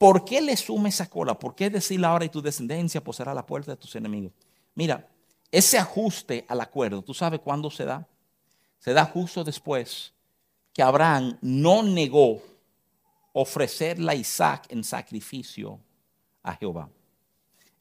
[0.00, 1.38] ¿Por qué le suma esa cola?
[1.38, 4.32] ¿Por qué decirle ahora y tu descendencia poseerá la puerta de tus enemigos?
[4.74, 5.06] Mira,
[5.52, 8.08] ese ajuste al acuerdo, ¿tú sabes cuándo se da?
[8.78, 10.14] Se da justo después
[10.72, 12.40] que Abraham no negó
[13.34, 15.78] ofrecerle a Isaac en sacrificio
[16.42, 16.88] a Jehová.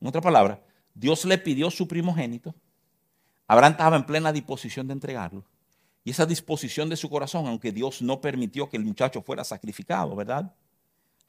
[0.01, 0.62] En otra palabra,
[0.93, 2.53] Dios le pidió su primogénito.
[3.47, 5.45] Abraham estaba en plena disposición de entregarlo.
[6.03, 10.17] Y esa disposición de su corazón, aunque Dios no permitió que el muchacho fuera sacrificado,
[10.17, 10.53] ¿verdad?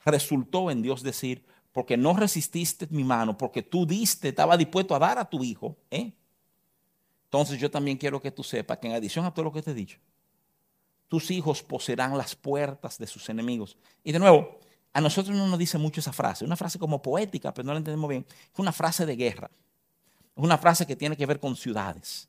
[0.05, 4.99] Resultó en Dios decir, porque no resististe mi mano, porque tú diste, estaba dispuesto a
[4.99, 5.77] dar a tu hijo.
[5.91, 6.13] ¿eh?
[7.25, 9.71] Entonces yo también quiero que tú sepas que en adición a todo lo que te
[9.71, 9.99] he dicho,
[11.09, 13.77] tus hijos poseerán las puertas de sus enemigos.
[14.03, 14.59] Y de nuevo,
[14.93, 17.79] a nosotros no nos dice mucho esa frase, una frase como poética, pero no la
[17.79, 18.27] entendemos bien.
[18.53, 19.51] Es una frase de guerra,
[20.37, 22.29] es una frase que tiene que ver con ciudades.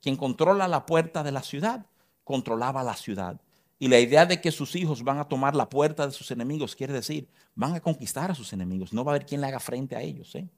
[0.00, 1.86] Quien controla la puerta de la ciudad,
[2.24, 3.40] controlaba la ciudad.
[3.82, 6.76] Y la idea de que sus hijos van a tomar la puerta de sus enemigos
[6.76, 9.58] quiere decir, van a conquistar a sus enemigos, no va a haber quien le haga
[9.58, 10.32] frente a ellos.
[10.36, 10.48] ¿eh?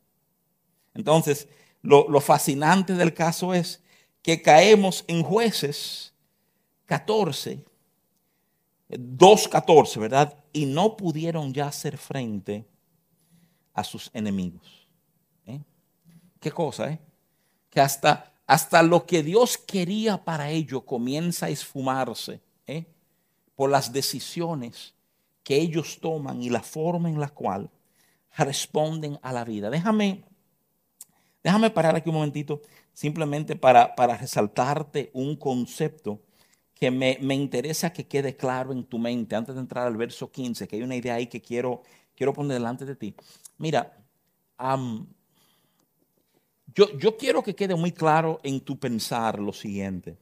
[0.92, 1.48] Entonces,
[1.80, 3.82] lo, lo fascinante del caso es
[4.20, 6.12] que caemos en jueces
[6.84, 7.64] 14,
[8.90, 10.36] 2.14, ¿verdad?
[10.52, 12.66] Y no pudieron ya hacer frente
[13.72, 14.86] a sus enemigos.
[15.46, 15.62] ¿eh?
[16.38, 17.00] ¿Qué cosa, eh?
[17.70, 22.43] Que hasta, hasta lo que Dios quería para ellos comienza a esfumarse.
[23.54, 24.94] Por las decisiones
[25.42, 27.70] que ellos toman y la forma en la cual
[28.36, 29.70] responden a la vida.
[29.70, 30.24] Déjame,
[31.42, 32.62] déjame parar aquí un momentito
[32.92, 36.20] simplemente para, para resaltarte un concepto
[36.74, 40.66] que me, interesa que quede claro en tu mente antes de entrar al verso 15,
[40.66, 41.82] que hay una idea ahí que quiero,
[42.14, 43.14] quiero poner delante de ti.
[43.58, 43.96] Mira,
[46.74, 50.16] yo, yo, quiero que quede muy claro en tu pensar lo siguiente.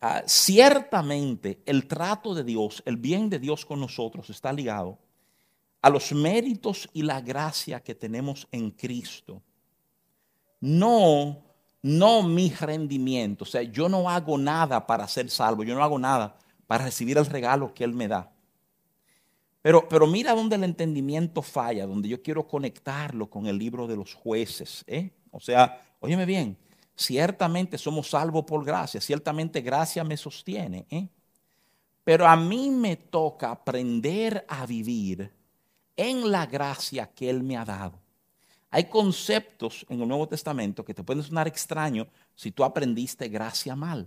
[0.00, 4.98] Ah, ciertamente el trato de Dios, el bien de Dios con nosotros está ligado
[5.82, 9.42] a los méritos y la gracia que tenemos en Cristo.
[10.60, 11.50] No
[11.82, 13.44] no mi rendimiento.
[13.44, 16.36] O sea, yo no hago nada para ser salvo, yo no hago nada
[16.66, 18.30] para recibir el regalo que Él me da.
[19.62, 23.96] Pero, pero mira dónde el entendimiento falla, donde yo quiero conectarlo con el libro de
[23.96, 24.84] los jueces.
[24.86, 25.10] ¿eh?
[25.30, 26.56] O sea, óyeme bien,
[27.00, 30.86] ciertamente somos salvos por gracia, ciertamente gracia me sostiene.
[30.90, 31.08] ¿eh?
[32.04, 35.32] Pero a mí me toca aprender a vivir
[35.96, 37.98] en la gracia que Él me ha dado.
[38.70, 43.74] Hay conceptos en el Nuevo Testamento que te pueden sonar extraño si tú aprendiste gracia
[43.74, 44.06] mal.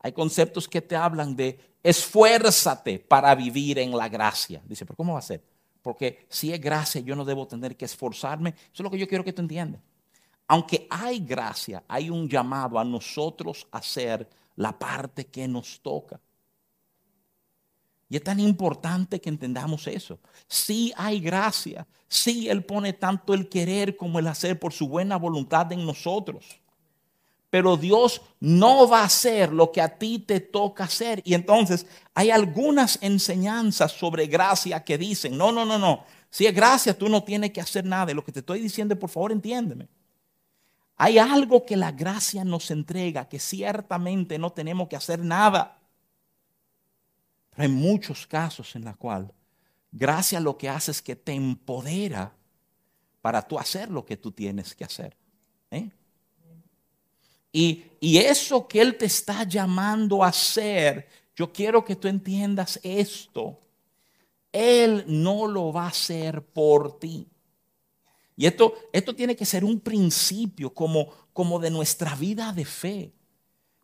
[0.00, 4.60] Hay conceptos que te hablan de esfuérzate para vivir en la gracia.
[4.66, 5.42] Dice, pero ¿cómo va a ser?
[5.80, 8.50] Porque si es gracia, yo no debo tener que esforzarme.
[8.50, 9.80] Eso es lo que yo quiero que tú entiendas.
[10.52, 16.20] Aunque hay gracia, hay un llamado a nosotros a hacer la parte que nos toca.
[18.10, 20.18] Y es tan importante que entendamos eso.
[20.46, 25.16] Sí hay gracia, sí Él pone tanto el querer como el hacer por su buena
[25.16, 26.44] voluntad en nosotros.
[27.48, 31.22] Pero Dios no va a hacer lo que a ti te toca hacer.
[31.24, 36.04] Y entonces hay algunas enseñanzas sobre gracia que dicen, no, no, no, no.
[36.28, 38.12] Si es gracia, tú no tienes que hacer nada.
[38.12, 39.88] Y lo que te estoy diciendo, por favor, entiéndeme.
[41.04, 45.76] Hay algo que la gracia nos entrega, que ciertamente no tenemos que hacer nada.
[47.50, 49.32] Pero hay muchos casos en los cuales
[49.90, 52.32] gracia lo que hace es que te empodera
[53.20, 55.16] para tú hacer lo que tú tienes que hacer.
[55.72, 55.90] ¿eh?
[57.50, 62.78] Y, y eso que Él te está llamando a hacer, yo quiero que tú entiendas
[62.84, 63.58] esto.
[64.52, 67.26] Él no lo va a hacer por ti.
[68.36, 73.12] Y esto, esto tiene que ser un principio como, como de nuestra vida de fe.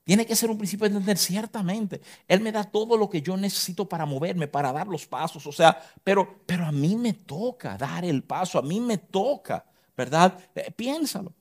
[0.05, 2.01] Tiene que ser un principio de entender, ciertamente.
[2.27, 5.47] Él me da todo lo que yo necesito para moverme, para dar los pasos.
[5.47, 9.67] O sea, pero, pero a mí me toca dar el paso, a mí me toca,
[9.95, 10.39] ¿verdad?
[10.55, 11.35] Eh, piénsalo.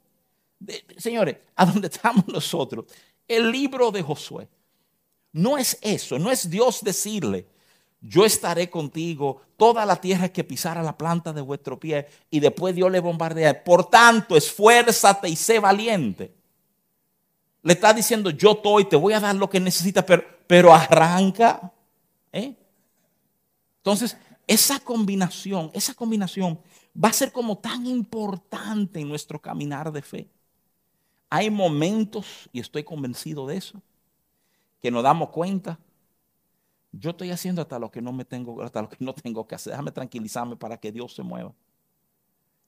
[0.97, 2.85] señores, a dónde estamos nosotros,
[3.25, 4.49] el libro de Josué,
[5.31, 7.47] no es eso, no es Dios decirle,
[8.01, 12.75] yo estaré contigo, toda la tierra que pisara la planta de vuestro pie, y después
[12.75, 13.63] Dios le bombardea.
[13.63, 16.33] Por tanto, esfuérzate y sé valiente.
[17.63, 21.71] Le está diciendo, yo estoy, te voy a dar lo que necesitas, pero, pero arranca.
[22.31, 22.55] ¿eh?
[23.77, 26.59] Entonces, esa combinación, esa combinación
[27.03, 30.29] va a ser como tan importante en nuestro caminar de fe.
[31.29, 33.81] Hay momentos, y estoy convencido de eso,
[34.81, 35.77] que nos damos cuenta,
[36.91, 39.55] yo estoy haciendo hasta lo que no me tengo, hasta lo que no tengo que
[39.55, 39.71] hacer.
[39.71, 41.53] Déjame tranquilizarme para que Dios se mueva.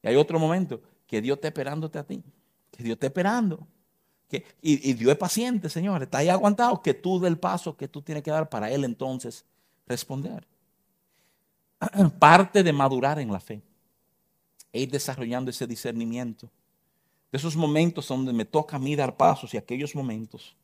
[0.03, 2.23] Y hay otro momento que Dios está esperándote a ti,
[2.71, 3.67] que Dios está esperando
[4.61, 8.23] y, Dios es paciente, Señor, está ahí aguantado que tú del paso que tú tienes
[8.23, 9.43] que dar para Él entonces
[9.87, 10.47] responder.
[12.19, 13.61] Parte de madurar en la fe
[14.71, 16.49] e ir desarrollando ese discernimiento.
[17.31, 20.55] De esos momentos donde me toca a mí dar pasos y aquellos momentos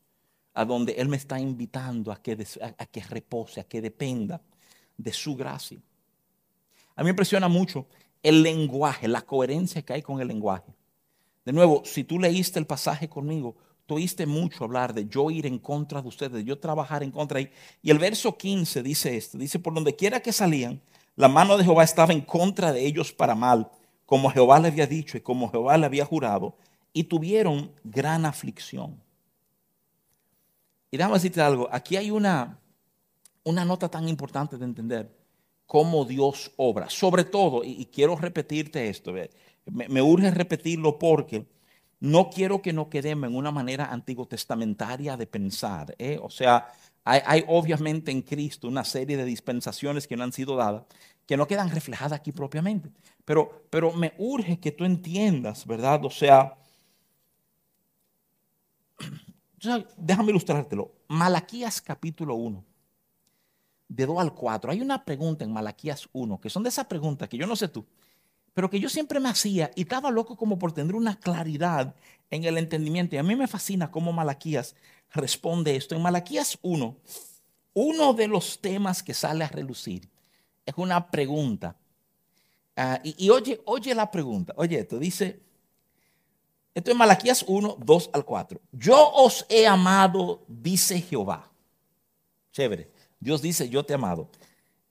[0.56, 2.46] a donde Él me está invitando a que,
[2.78, 4.42] a que repose, a que dependa
[4.98, 5.80] de su gracia.
[6.96, 7.86] A mí me impresiona mucho
[8.24, 10.74] el lenguaje, la coherencia que hay con el lenguaje.
[11.44, 15.60] De nuevo, si tú leíste el pasaje conmigo, tú mucho hablar de yo ir en
[15.60, 17.40] contra de ustedes, de yo trabajar en contra.
[17.40, 17.52] Y
[17.84, 20.82] el verso 15 dice esto, dice, por donde quiera que salían,
[21.16, 23.70] la mano de Jehová estaba en contra de ellos para mal,
[24.06, 26.56] como Jehová le había dicho y como Jehová le había jurado,
[26.94, 29.05] y tuvieron gran aflicción.
[30.96, 32.58] Y déjame decirte algo, aquí hay una,
[33.44, 35.14] una nota tan importante de entender
[35.66, 36.90] cómo Dios obra.
[36.90, 39.14] Sobre todo, y, quiero repetirte esto,
[39.66, 41.48] me, urge repetirlo porque
[42.00, 45.94] no quiero que nos quedemos en una manera antiguo testamentaria de pensar.
[46.00, 46.18] ¿eh?
[46.22, 46.72] O sea,
[47.04, 50.84] hay, obviamente en Cristo una serie de dispensaciones que no han sido dadas,
[51.26, 52.90] que no quedan reflejadas aquí propiamente.
[53.26, 56.06] Pero, pero me urge que tú entiendas, ¿verdad?
[56.06, 56.56] O sea,
[59.98, 60.92] déjame ilustrártelo.
[61.08, 62.64] Malaquías capítulo 1,
[63.88, 64.72] de 2 al 4.
[64.72, 67.68] Hay una pregunta en Malaquías 1, que son de esas preguntas que yo no sé
[67.68, 67.86] tú,
[68.54, 71.94] pero que yo siempre me hacía y estaba loco como por tener una claridad
[72.30, 73.16] en el entendimiento.
[73.16, 74.76] Y a mí me fascina cómo Malaquías
[75.12, 75.96] responde esto.
[75.96, 76.98] En Malaquías 1,
[77.74, 80.10] uno de los temas que sale a relucir
[80.66, 81.76] es una pregunta.
[82.76, 84.54] Ah, y, oye, oye la pregunta.
[84.58, 85.42] Oye, esto dice,
[86.76, 88.62] esto es Malaquías 1, 2 al 4.
[88.74, 91.50] Yo os he amado, dice Jehová.
[92.52, 92.92] Chévere.
[93.18, 94.30] Dios dice, yo te he amado.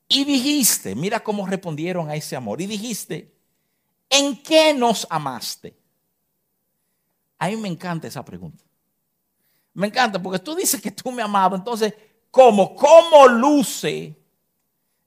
[0.09, 2.63] Y dijiste, mira cómo respondieron a ese amor.
[2.63, 3.35] Y dijiste,
[4.09, 5.77] ¿en qué nos amaste?
[7.39, 8.65] A mí me encanta esa pregunta.
[9.75, 11.61] Me encanta porque tú dices que tú me amabas.
[11.61, 11.93] Entonces,
[12.31, 12.75] ¿cómo?
[12.75, 14.17] ¿Cómo luce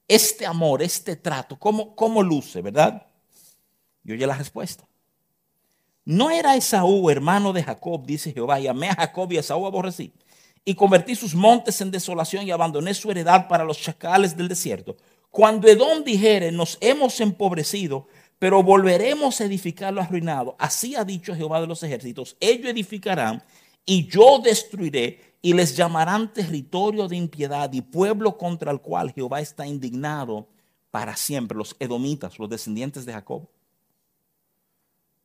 [0.06, 1.58] este amor, este trato?
[1.58, 3.04] ¿Cómo, cómo luce, verdad?
[4.04, 4.86] Y oye la respuesta.
[6.08, 9.66] No era Esaú, hermano de Jacob, dice Jehová, y amé a Jacob y a Esaú
[9.66, 10.10] aborrecí.
[10.64, 14.96] Y convertí sus montes en desolación y abandoné su heredad para los chacales del desierto.
[15.30, 20.56] Cuando Edom dijere, nos hemos empobrecido, pero volveremos a edificar lo arruinado.
[20.58, 22.38] Así ha dicho Jehová de los ejércitos.
[22.40, 23.42] Ellos edificarán
[23.84, 29.42] y yo destruiré y les llamarán territorio de impiedad y pueblo contra el cual Jehová
[29.42, 30.48] está indignado
[30.90, 31.58] para siempre.
[31.58, 33.46] Los edomitas, los descendientes de Jacob.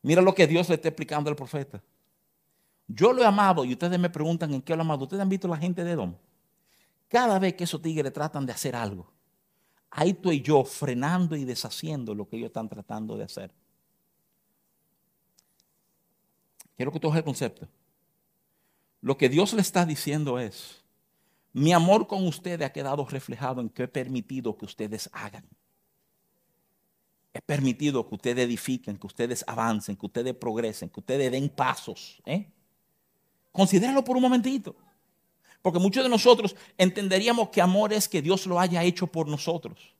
[0.04, 1.82] Mira lo que Dios le está explicando al profeta.
[2.86, 5.04] Yo lo he amado y ustedes me preguntan en qué lo he amado.
[5.04, 6.14] Ustedes han visto la gente de Edom.
[7.08, 9.10] Cada vez que esos tigres tratan de hacer algo,
[9.90, 13.50] ahí estoy yo frenando y deshaciendo lo que ellos están tratando de hacer.
[16.76, 17.66] Quiero que tú el concepto.
[19.00, 20.84] Lo que Dios le está diciendo es,
[21.54, 25.46] mi amor con ustedes ha quedado reflejado en que he permitido que ustedes hagan.
[27.34, 32.22] He permitido que ustedes edifiquen, que ustedes avancen, que ustedes progresen, que ustedes den pasos.
[32.24, 32.48] ¿eh?
[33.50, 34.76] Considéralo por un momentito.
[35.60, 39.94] Porque muchos de nosotros entenderíamos que amor es que Dios lo haya hecho por nosotros.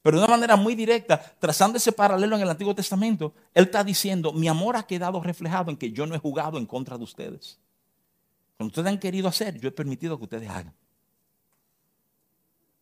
[0.00, 3.84] Pero de una manera muy directa, trazando ese paralelo en el Antiguo Testamento, Él está
[3.84, 7.04] diciendo, mi amor ha quedado reflejado en que yo no he jugado en contra de
[7.04, 7.58] ustedes.
[8.56, 10.74] Cuando ustedes han querido hacer, yo he permitido que ustedes hagan.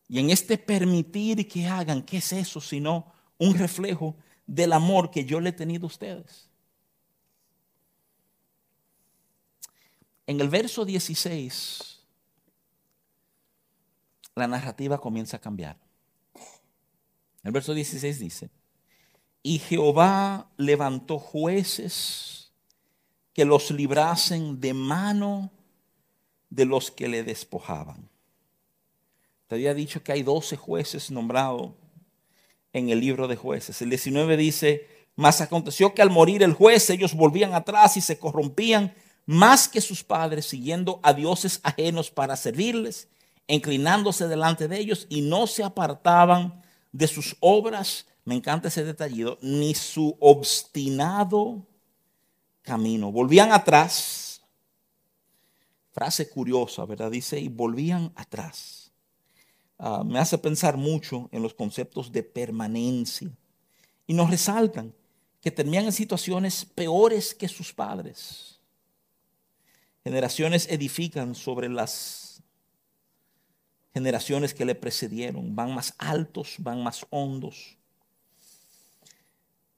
[0.07, 4.15] Y en este permitir que hagan, ¿qué es eso sino un reflejo
[4.45, 6.49] del amor que yo le he tenido a ustedes?
[10.27, 11.95] En el verso 16
[14.35, 15.77] la narrativa comienza a cambiar.
[17.43, 18.49] El verso 16 dice,
[19.41, 22.51] y Jehová levantó jueces
[23.33, 25.51] que los librasen de mano
[26.49, 28.09] de los que le despojaban.
[29.47, 31.73] Te había dicho que hay 12 jueces nombrados
[32.75, 33.81] en el libro de jueces.
[33.81, 38.19] El 19 dice, mas aconteció que al morir el juez ellos volvían atrás y se
[38.19, 38.93] corrompían
[39.25, 43.07] más que sus padres, siguiendo a dioses ajenos para servirles,
[43.47, 46.61] inclinándose delante de ellos y no se apartaban
[46.91, 48.07] de sus obras.
[48.25, 51.65] Me encanta ese detallido, ni su obstinado
[52.61, 53.09] camino.
[53.09, 54.41] Volvían atrás.
[55.93, 57.09] Frase curiosa, ¿verdad?
[57.09, 58.84] Dice, y volvían atrás.
[59.77, 63.29] Ah, me hace pensar mucho en los conceptos de permanencia.
[64.07, 64.93] Y nos resaltan
[65.41, 68.59] que terminan en situaciones peores que sus padres.
[70.03, 72.41] Generaciones edifican sobre las
[73.93, 75.55] generaciones que le precedieron.
[75.55, 77.77] Van más altos, van más hondos.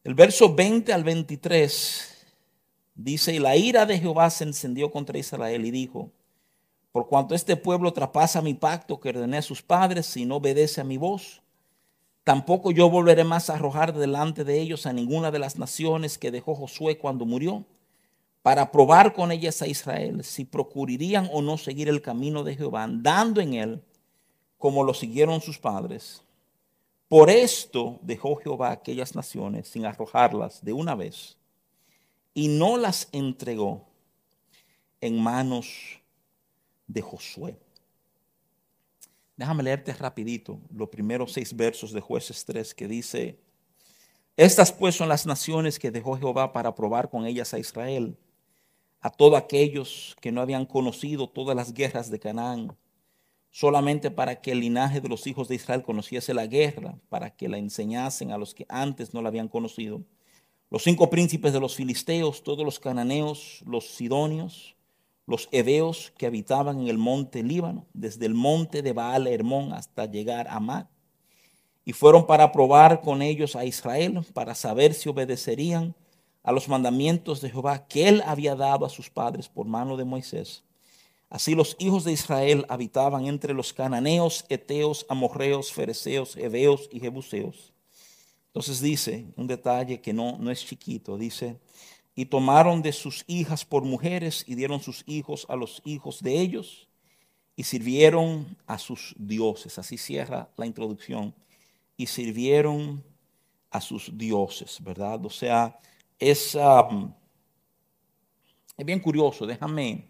[0.04, 2.18] El verso 20 al 23
[3.00, 6.12] Dice, y la ira de Jehová se encendió contra Israel y dijo,
[6.92, 10.82] por cuanto este pueblo traspasa mi pacto que ordené a sus padres y no obedece
[10.82, 11.42] a mi voz,
[12.24, 16.32] tampoco yo volveré más a arrojar delante de ellos a ninguna de las naciones que
[16.32, 17.66] dejó Josué cuando murió,
[18.42, 22.84] para probar con ellas a Israel si procurarían o no seguir el camino de Jehová,
[22.84, 23.84] andando en él
[24.58, 26.24] como lo siguieron sus padres.
[27.08, 31.38] Por esto dejó Jehová aquellas naciones sin arrojarlas de una vez
[32.34, 33.86] y no las entregó
[35.00, 36.02] en manos
[36.88, 37.58] de Josué.
[39.36, 43.40] Déjame leerte rapidito los primeros seis versos de jueces 3 que dice,
[44.36, 48.18] estas pues son las naciones que dejó Jehová para probar con ellas a Israel,
[49.00, 52.76] a todos aquellos que no habían conocido todas las guerras de Canaán,
[53.52, 57.48] solamente para que el linaje de los hijos de Israel conociese la guerra, para que
[57.48, 60.04] la enseñasen a los que antes no la habían conocido
[60.70, 64.76] los cinco príncipes de los filisteos, todos los cananeos, los sidonios,
[65.28, 70.06] los heveos que habitaban en el monte Líbano, desde el monte de Baal Hermón hasta
[70.06, 70.90] llegar a Mar.
[71.86, 75.96] Y fueron para probar con ellos a Israel, para saber si obedecerían
[76.44, 80.06] a los mandamientos de Jehová que él había dado a sus padres por mano de
[80.06, 80.64] Moisés.
[81.30, 87.74] Así los hijos de Israel habitaban entre los cananeos, eteos, amorreos, fereceos, heveos y jebuseos
[88.58, 91.60] entonces dice un detalle que no, no es chiquito, dice,
[92.18, 96.42] y tomaron de sus hijas por mujeres y dieron sus hijos a los hijos de
[96.42, 96.88] ellos
[97.56, 99.78] y sirvieron a sus dioses.
[99.78, 101.36] Así cierra la introducción.
[101.96, 103.04] Y sirvieron
[103.70, 105.24] a sus dioses, ¿verdad?
[105.28, 105.78] O sea,
[106.18, 107.14] es, um,
[108.76, 109.46] es bien curioso.
[109.46, 110.08] Déjame,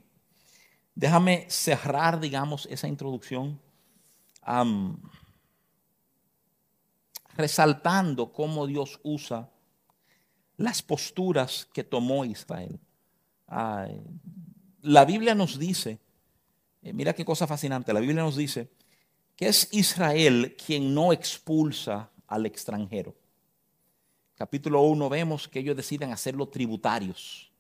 [0.95, 3.59] déjame cerrar, digamos, esa introducción.
[7.35, 9.51] Resaltando cómo Dios usa
[10.57, 12.79] las posturas que tomó Israel.
[13.47, 15.99] la Biblia nos dice,
[16.81, 18.69] eh, mira qué cosa fascinante, la Biblia nos dice
[19.35, 23.15] que es Israel quien no expulsa al extranjero.
[24.35, 27.51] Capítulo 1 vemos que ellos deciden hacerlo tributarios.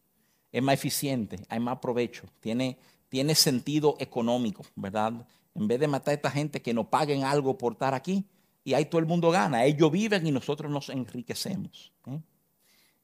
[0.51, 2.77] Es más eficiente, hay más provecho, tiene,
[3.09, 5.13] tiene sentido económico, ¿verdad?
[5.53, 8.25] En vez de matar a esta gente que no paguen algo por estar aquí,
[8.63, 9.63] y ahí todo el mundo gana.
[9.63, 11.93] Ellos viven y nosotros nos enriquecemos.
[12.07, 12.19] ¿eh?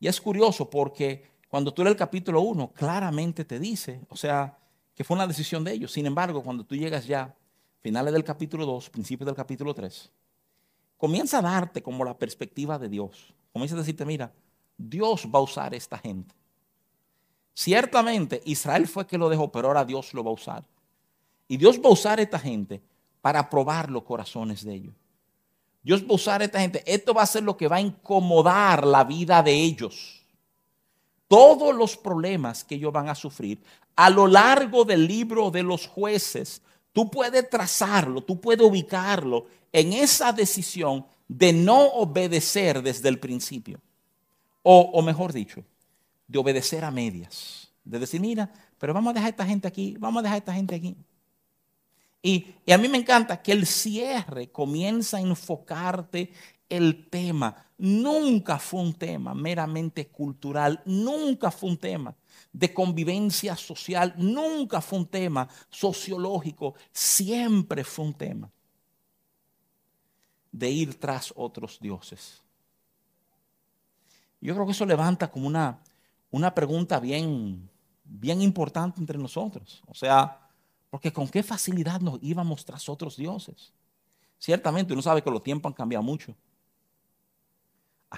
[0.04, 4.58] Y es curioso porque cuando tú lees el capítulo 1, claramente te dice, o sea,
[4.94, 5.94] que fue una decisión de ellos.
[5.94, 7.34] Sin embargo, cuando tú llegas ya,
[7.80, 10.12] finales del capítulo 2, principios del capítulo 3,
[10.98, 13.34] comienza a darte como la perspectiva de Dios.
[13.54, 14.34] Comienza a decirte, mira,
[14.78, 16.36] Dios va a usar a esta gente.
[17.54, 20.68] Ciertamente Israel fue que lo dejó, pero ahora Dios lo va a usar.
[21.48, 22.82] Y Dios va a usar a esta gente
[23.22, 24.96] para probar los corazones de ellos.
[25.84, 26.82] Dios va a usar a esta gente.
[26.86, 30.24] Esto va a ser lo que va a incomodar la vida de ellos.
[31.28, 33.62] Todos los problemas que ellos van a sufrir
[33.96, 36.62] a lo largo del libro de los jueces,
[36.94, 43.80] tú puedes trazarlo, tú puedes ubicarlo en esa decisión de no obedecer desde el principio.
[44.62, 45.64] O, o mejor dicho,
[46.28, 47.72] de obedecer a medias.
[47.84, 50.40] De decir, mira, pero vamos a dejar a esta gente aquí, vamos a dejar a
[50.40, 50.96] esta gente aquí.
[52.26, 56.32] Y, a mí me encanta que el cierre comienza a enfocarte
[56.70, 57.54] el tema.
[57.78, 62.16] Nunca fue un tema meramente cultural, nunca fue un tema
[62.54, 68.50] de convivencia social, nunca fue un tema sociológico, siempre fue un tema
[70.50, 72.42] de ir tras otros dioses.
[74.40, 75.78] Yo creo que eso levanta como una,
[76.32, 77.70] una pregunta bien,
[78.06, 79.84] bien importante entre nosotros.
[79.88, 80.43] O sea,
[80.94, 83.74] porque con qué facilidad nos íbamos tras otros dioses.
[84.38, 86.36] Ciertamente uno sabe que los tiempos han cambiado mucho.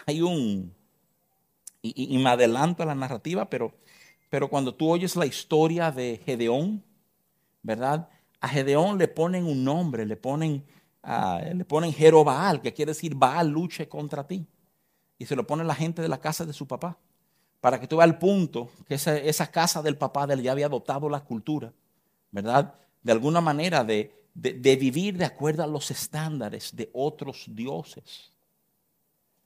[0.05, 0.75] Hay un,
[1.81, 3.73] y, me adelanto a la narrativa, pero,
[4.29, 6.83] pero cuando tú oyes la historia de Gedeón,
[7.63, 8.09] ¿verdad?
[8.41, 10.61] A Gedeón le ponen un nombre, le ponen,
[11.01, 14.45] uh, le ponen Jerobaal, que quiere decir Baal luche contra ti.
[15.17, 16.97] Y se lo pone la gente de la casa de su papá.
[17.61, 20.51] Para que tú veas el punto que esa, esa casa del papá de él ya
[20.51, 21.71] había adoptado la cultura,
[22.35, 22.75] ¿verdad?
[23.01, 28.33] De alguna manera de, de, vivir de acuerdo a los estándares de otros dioses.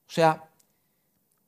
[0.07, 0.49] O sea,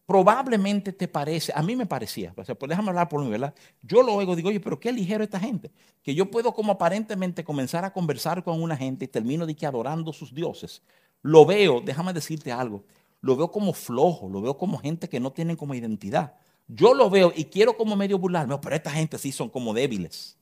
[0.05, 3.55] probablemente te parece, a mí me parecía, o sea, pues déjame hablar por mí, ¿verdad?
[3.81, 5.71] Yo lo oigo, digo, oye, pero qué ligero esta gente,
[6.03, 9.65] que yo puedo como aparentemente comenzar a conversar con una gente y termino de que
[9.65, 10.83] adorando sus dioses.
[11.23, 12.83] Lo veo, déjame decirte algo,
[13.21, 16.35] lo veo como flojo, lo veo como gente que no tienen como identidad.
[16.67, 20.37] Yo lo veo y quiero como medio burlarme, pero esta gente sí son como débiles.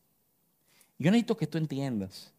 [0.99, 2.33] Yo necesito que tú entiendas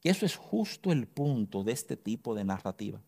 [0.00, 3.00] que eso es justo el punto de este tipo de narrativa.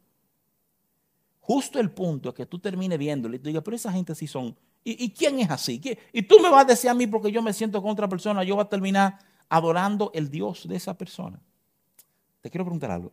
[1.41, 4.27] Justo el punto es que tú termines viéndolo y tú digas, pero esa gente sí
[4.27, 4.57] son.
[4.85, 5.81] ¿Y, quién es así?
[6.13, 8.45] Y tú me vas a decir a mí porque yo me siento con otra persona,
[8.45, 9.19] yo voy a terminar
[9.49, 11.41] adorando el Dios de esa persona.
[12.43, 13.11] Te quiero preguntar algo.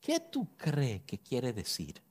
[0.00, 2.02] ¿Qué tú crees que quiere decir?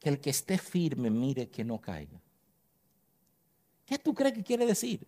[0.00, 2.20] Que el que esté firme mire que no caiga.
[3.86, 5.06] ¿Qué tú crees que quiere decir?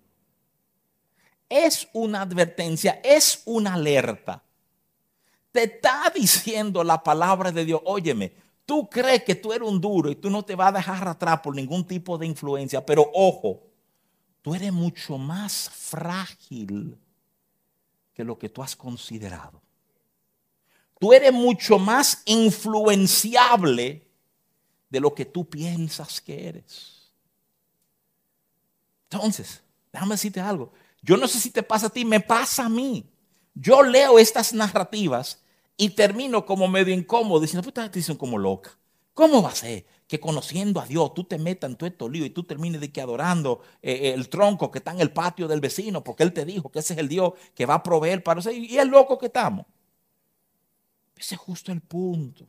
[1.48, 4.42] Es una advertencia, es una alerta.
[5.52, 8.32] Te está diciendo la palabra de Dios, óyeme,
[8.64, 11.40] tú crees que tú eres un duro y tú no te vas a dejar atrás
[11.40, 13.62] por ningún tipo de influencia, pero ojo,
[14.42, 16.98] tú eres mucho más frágil
[18.12, 19.62] que lo que tú has considerado.
[20.98, 24.06] Tú eres mucho más influenciable
[24.88, 27.12] de lo que tú piensas que eres.
[29.10, 30.72] Entonces, déjame decirte algo.
[31.06, 33.08] Yo no sé si te pasa a ti, me pasa a mí.
[33.54, 35.40] Yo leo estas narrativas
[35.76, 38.76] y termino como medio incómodo diciendo, puta, te dicen como loca.
[39.14, 42.26] ¿Cómo va a ser que conociendo a Dios tú te metas en todo este lío
[42.26, 45.46] y tú termines de que adorando eh, eh, el tronco que está en el patio
[45.46, 48.24] del vecino porque él te dijo que ese es el Dios que va a proveer
[48.24, 49.64] para usted y es loco que estamos?
[51.16, 52.48] Ese es justo el punto.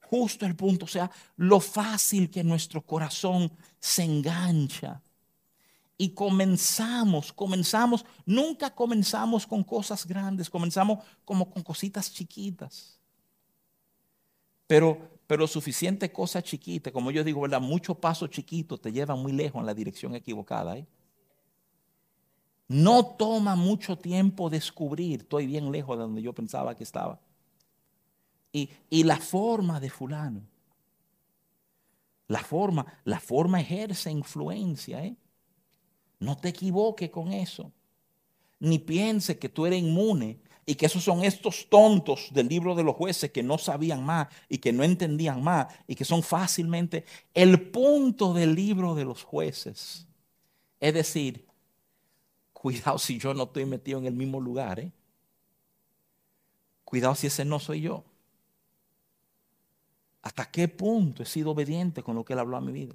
[0.00, 0.86] Justo el punto.
[0.86, 5.02] O sea, lo fácil que nuestro corazón se engancha
[5.96, 12.98] y comenzamos, comenzamos, nunca comenzamos con cosas grandes, comenzamos como con cositas chiquitas.
[14.66, 17.60] Pero, pero suficiente cosa chiquita, como yo digo, ¿verdad?
[17.60, 20.76] Muchos pasos chiquitos te llevan muy lejos en la dirección equivocada.
[20.78, 20.86] ¿eh?
[22.66, 27.20] No toma mucho tiempo descubrir, estoy bien lejos de donde yo pensaba que estaba.
[28.50, 30.40] Y, y la forma de fulano,
[32.26, 35.16] la forma, la forma ejerce influencia, ¿eh?
[36.18, 37.72] No te equivoques con eso.
[38.60, 42.82] Ni piense que tú eres inmune y que esos son estos tontos del libro de
[42.82, 47.04] los jueces que no sabían más y que no entendían más y que son fácilmente
[47.34, 50.06] el punto del libro de los jueces.
[50.80, 51.46] Es decir,
[52.52, 54.80] cuidado si yo no estoy metido en el mismo lugar.
[54.80, 54.90] ¿eh?
[56.84, 58.04] Cuidado si ese no soy yo.
[60.22, 62.94] ¿Hasta qué punto he sido obediente con lo que él habló a mi vida?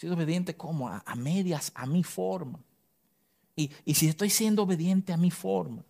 [0.00, 2.58] Sido obediente como a, medias, a mi forma.
[3.54, 5.84] Y, y si estoy siendo obediente a mi forma,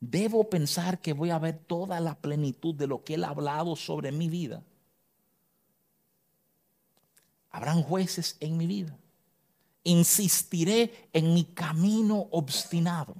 [0.00, 3.76] debo pensar que voy a ver toda la plenitud de lo que Él ha hablado
[3.76, 4.62] sobre mi vida.
[7.50, 8.96] Habrán jueces en mi vida.
[9.84, 13.14] Insistiré en mi camino obstinado.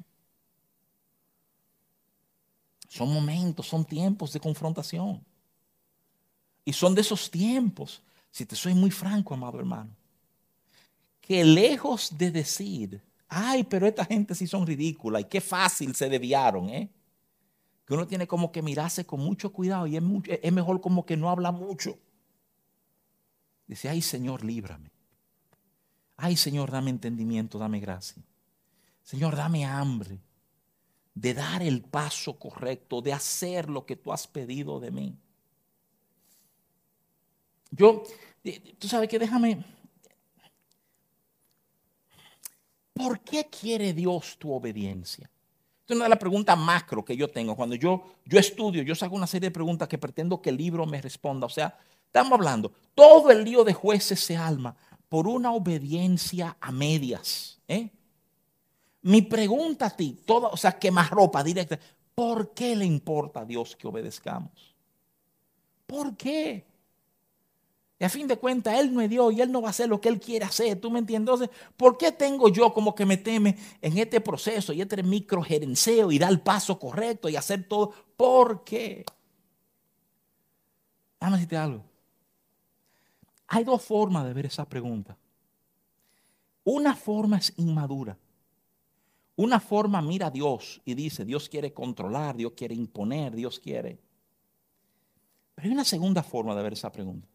[2.88, 5.22] Son momentos, son tiempos de confrontación.
[6.64, 9.90] Y son de esos tiempos si te soy muy franco, amado hermano,
[11.20, 16.08] que lejos de decir, ay, pero esta gente sí son ridículas y qué fácil se
[16.08, 16.90] desviaron, ¿eh?
[17.84, 20.02] Que uno tiene como que mirarse con mucho cuidado y es,
[20.42, 21.98] es mejor como que no habla mucho.
[23.66, 24.90] Dice, ay Señor, líbrame.
[26.16, 28.22] Ay Señor, dame entendimiento, dame gracia.
[29.02, 30.20] Señor, dame hambre
[31.14, 35.18] de dar el paso correcto, de hacer lo que tú has pedido de mí.
[37.70, 38.02] Yo,
[38.78, 39.64] tú sabes que déjame.
[42.92, 45.30] ¿Por qué quiere Dios tu obediencia?
[45.80, 47.56] Esta es una de las preguntas macro que yo tengo.
[47.56, 50.86] Cuando yo, yo estudio, yo saco una serie de preguntas que pretendo que el libro
[50.86, 51.46] me responda.
[51.46, 54.76] O sea, estamos hablando, todo el lío de jueces se alma
[55.08, 57.58] por una obediencia a medias.
[57.66, 57.90] ¿eh?
[59.02, 61.78] Mi pregunta a ti, toda, o sea, que más ropa directa,
[62.14, 64.74] ¿por qué le importa a Dios que obedezcamos?
[65.86, 66.69] ¿Por qué?
[68.00, 69.86] Y a fin de cuentas, Él no es Dios y Él no va a hacer
[69.86, 70.80] lo que Él quiere hacer.
[70.80, 71.34] ¿Tú me entiendes?
[71.34, 76.10] Entonces, ¿por qué tengo yo como que me teme en este proceso y este microgerenceo
[76.10, 77.92] y dar el paso correcto y hacer todo?
[78.16, 79.04] ¿Por qué?
[81.20, 81.84] Déjame decirte algo.
[83.48, 85.18] Hay dos formas de ver esa pregunta.
[86.64, 88.16] Una forma es inmadura.
[89.36, 93.98] Una forma mira a Dios y dice, Dios quiere controlar, Dios quiere imponer, Dios quiere.
[95.54, 97.28] Pero hay una segunda forma de ver esa pregunta.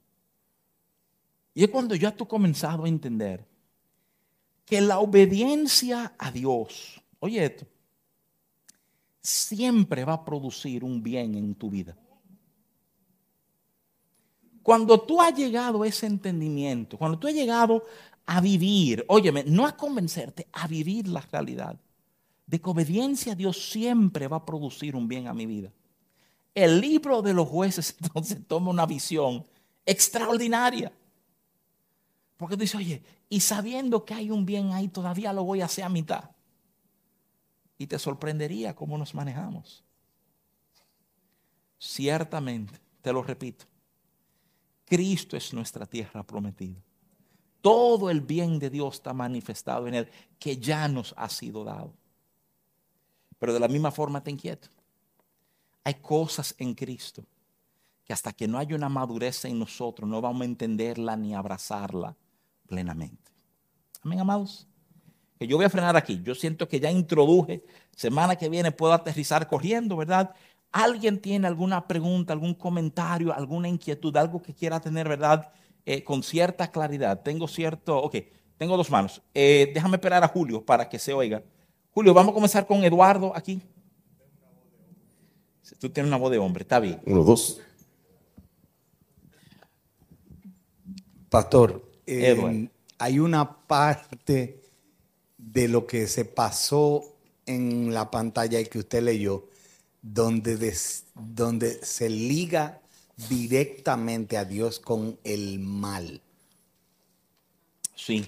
[1.56, 3.44] Y es cuando ya tú comenzado a entender
[4.66, 7.66] que la obediencia a Dios, oye esto,
[9.22, 11.98] siempre va a producir un bien en tu vida.
[14.62, 17.84] Cuando tú has llegado a ese entendimiento, cuando tú has llegado
[18.26, 21.80] a vivir, óyeme, no a convencerte, a vivir la realidad
[22.46, 25.72] de que obediencia a Dios siempre va a producir un bien a mi vida.
[26.54, 29.46] El libro de los jueces entonces toma una visión
[29.86, 30.92] extraordinaria.
[32.38, 35.66] Porque tú dices, oye, y sabiendo que hay un bien ahí, todavía lo voy a
[35.66, 36.32] hacer a mitad.
[37.78, 39.84] Y te sorprendería cómo nos manejamos.
[41.78, 43.66] Ciertamente, te lo repito,
[44.86, 46.82] Cristo es nuestra tierra prometida.
[47.62, 51.94] Todo el bien de Dios está manifestado en Él, que ya nos ha sido dado.
[53.40, 54.68] Pero de la misma forma te inquieto.
[55.84, 57.24] Hay cosas en Cristo
[58.04, 62.16] que hasta que no haya una madurez en nosotros no vamos a entenderla ni abrazarla
[62.68, 63.32] plenamente.
[64.04, 64.68] Amén, amados.
[65.40, 66.22] Que yo voy a frenar aquí.
[66.24, 67.64] Yo siento que ya introduje.
[67.96, 70.34] Semana que viene puedo aterrizar corriendo, ¿verdad?
[70.72, 75.52] ¿Alguien tiene alguna pregunta, algún comentario, alguna inquietud, algo que quiera tener, ¿verdad?
[75.86, 77.22] Eh, con cierta claridad.
[77.22, 78.16] Tengo cierto, ok,
[78.58, 79.22] tengo dos manos.
[79.34, 81.44] Eh, déjame esperar a Julio para que se oiga.
[81.92, 83.62] Julio, vamos a comenzar con Eduardo aquí.
[85.80, 87.02] Tú tienes una voz de hombre, está bien.
[87.06, 87.62] Uno, dos.
[91.30, 94.62] Pastor, eh, hay una parte
[95.38, 99.48] de lo que se pasó en la pantalla y que usted leyó,
[100.02, 100.76] donde,
[101.14, 102.82] donde se liga
[103.30, 106.22] directamente a Dios con el mal.
[107.96, 108.28] Sí.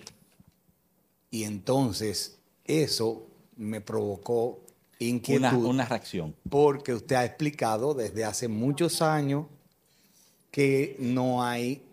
[1.30, 4.60] Y entonces eso me provocó
[5.00, 5.66] inquietud.
[5.66, 6.36] Una, reacción.
[6.50, 9.46] Porque usted ha explicado desde hace muchos años
[10.52, 11.84] que no hay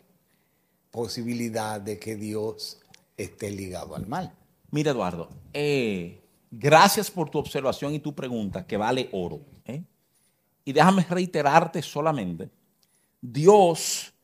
[0.95, 2.79] posibilidad de que Dios
[3.17, 4.33] esté ligado al mal.
[4.71, 6.23] Mira, Eduardo, eh,
[6.53, 9.41] gracias por tu observación y tu pregunta, que vale oro.
[9.65, 9.83] ¿eh?
[10.65, 12.49] Y déjame reiterarte solamente,
[13.21, 14.15] Dios,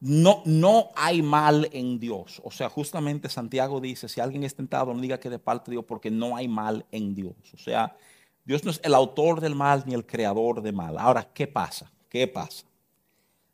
[0.00, 2.42] no, no hay mal en Dios.
[2.44, 5.76] O sea, justamente Santiago dice, si alguien es tentado, no diga que de parte de
[5.76, 7.36] Dios, porque no hay mal en Dios.
[7.54, 7.96] O sea,
[8.44, 10.98] Dios no es el autor del mal ni el creador del mal.
[10.98, 11.90] Ahora, ¿qué pasa?
[12.10, 12.66] ¿Qué pasa?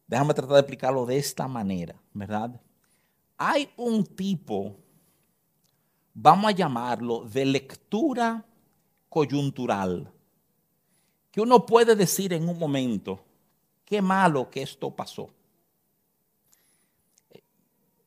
[0.08, 2.60] Déjame tratar de explicarlo de esta manera, ¿verdad?
[3.36, 4.76] Hay un tipo
[6.14, 8.44] vamos a llamarlo, de lectura
[9.08, 10.10] coyuntural,
[11.30, 13.22] que uno puede decir en un momento,
[13.84, 15.28] qué malo que esto pasó.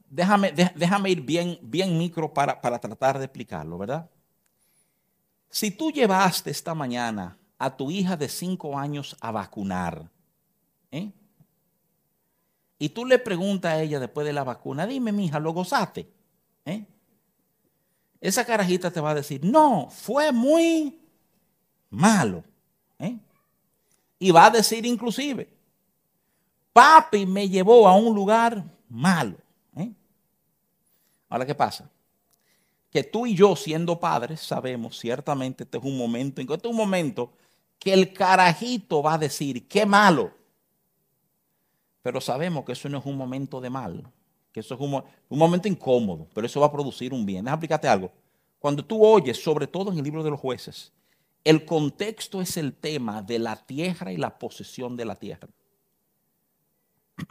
[0.09, 4.09] Déjame, déjame ir bien, bien micro para, para tratar de explicarlo, ¿verdad?
[5.49, 10.09] Si tú llevaste esta mañana a tu hija de cinco años a vacunar,
[10.91, 11.11] ¿eh?
[12.79, 16.07] Y tú le preguntas a ella después de la vacuna, dime, mija, ¿lo gozaste?
[16.65, 16.85] ¿Eh?
[18.19, 20.99] esa carajita te va a decir, no, fue muy
[21.89, 22.43] malo.
[22.99, 23.17] ¿eh?
[24.19, 25.49] Y va a decir inclusive,
[26.73, 29.37] papi me llevó a un lugar malo.
[29.75, 29.91] ¿eh?
[31.29, 31.89] Ahora, ¿qué pasa?
[32.89, 36.75] Que tú y yo, siendo padres, sabemos ciertamente este es un momento, este es un
[36.75, 37.31] momento
[37.77, 40.31] que el carajito va a decir, qué malo.
[42.07, 44.09] Pero sabemos que eso no es un momento de mal
[44.53, 45.03] que eso es un,
[45.37, 47.43] momento incómodo, pero eso va a producir un bien.
[47.43, 48.11] Déjame algo.
[48.59, 50.93] Cuando tú oyes, sobre todo en el libro de los jueces,
[51.43, 55.49] el contexto es el tema de la tierra y la posesión de la tierra.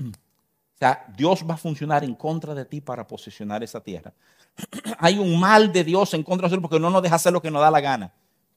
[0.76, 4.12] O sea, Dios va a funcionar en contra de ti para posesionar esa tierra.
[4.98, 7.40] Hay un mal de Dios en contra de nosotros porque no nos deja hacer lo
[7.40, 8.12] que nos da la gana.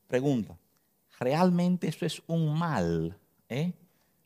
[0.06, 0.58] Pregunta,
[1.18, 3.18] ¿realmente eso es un mal?
[3.48, 3.72] ¿Eh?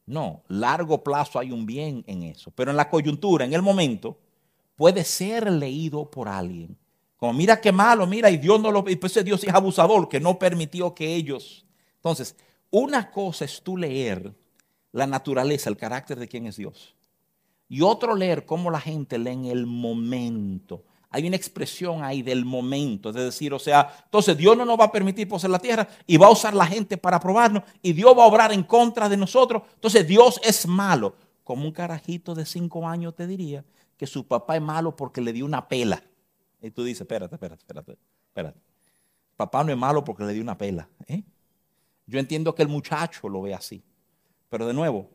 [0.05, 2.51] No, largo plazo hay un bien en eso.
[2.51, 4.17] Pero en la coyuntura, en el momento,
[4.75, 6.77] puede ser leído por alguien.
[7.17, 8.83] Como mira qué malo, mira, y Dios no lo.
[8.89, 11.65] Y pues Dios es abusador, que no permitió que ellos.
[11.95, 12.35] Entonces,
[12.69, 14.33] una cosa es tú leer
[14.91, 16.95] la naturaleza, el carácter de quién es Dios.
[17.69, 20.83] Y otro leer cómo la gente lee en el momento.
[21.15, 24.85] Hay una expresión ahí del momento, es decir, o sea, entonces Dios no nos va
[24.85, 28.17] a permitir poseer la tierra y va a usar la gente para probarnos y Dios
[28.17, 29.61] va a obrar en contra de nosotros.
[29.75, 31.15] Entonces Dios es malo.
[31.43, 33.63] Como un carajito de cinco años te diría,
[33.95, 36.03] que su papá es malo porque le dio una pela.
[36.59, 37.97] Y tú dices, espérate, espérate, espérate,
[38.29, 38.59] espérate.
[39.35, 40.89] Papá no es malo porque le dio una pela.
[41.05, 41.21] ¿eh?
[42.07, 43.83] Yo entiendo que el muchacho lo ve así.
[44.49, 45.11] Pero de nuevo,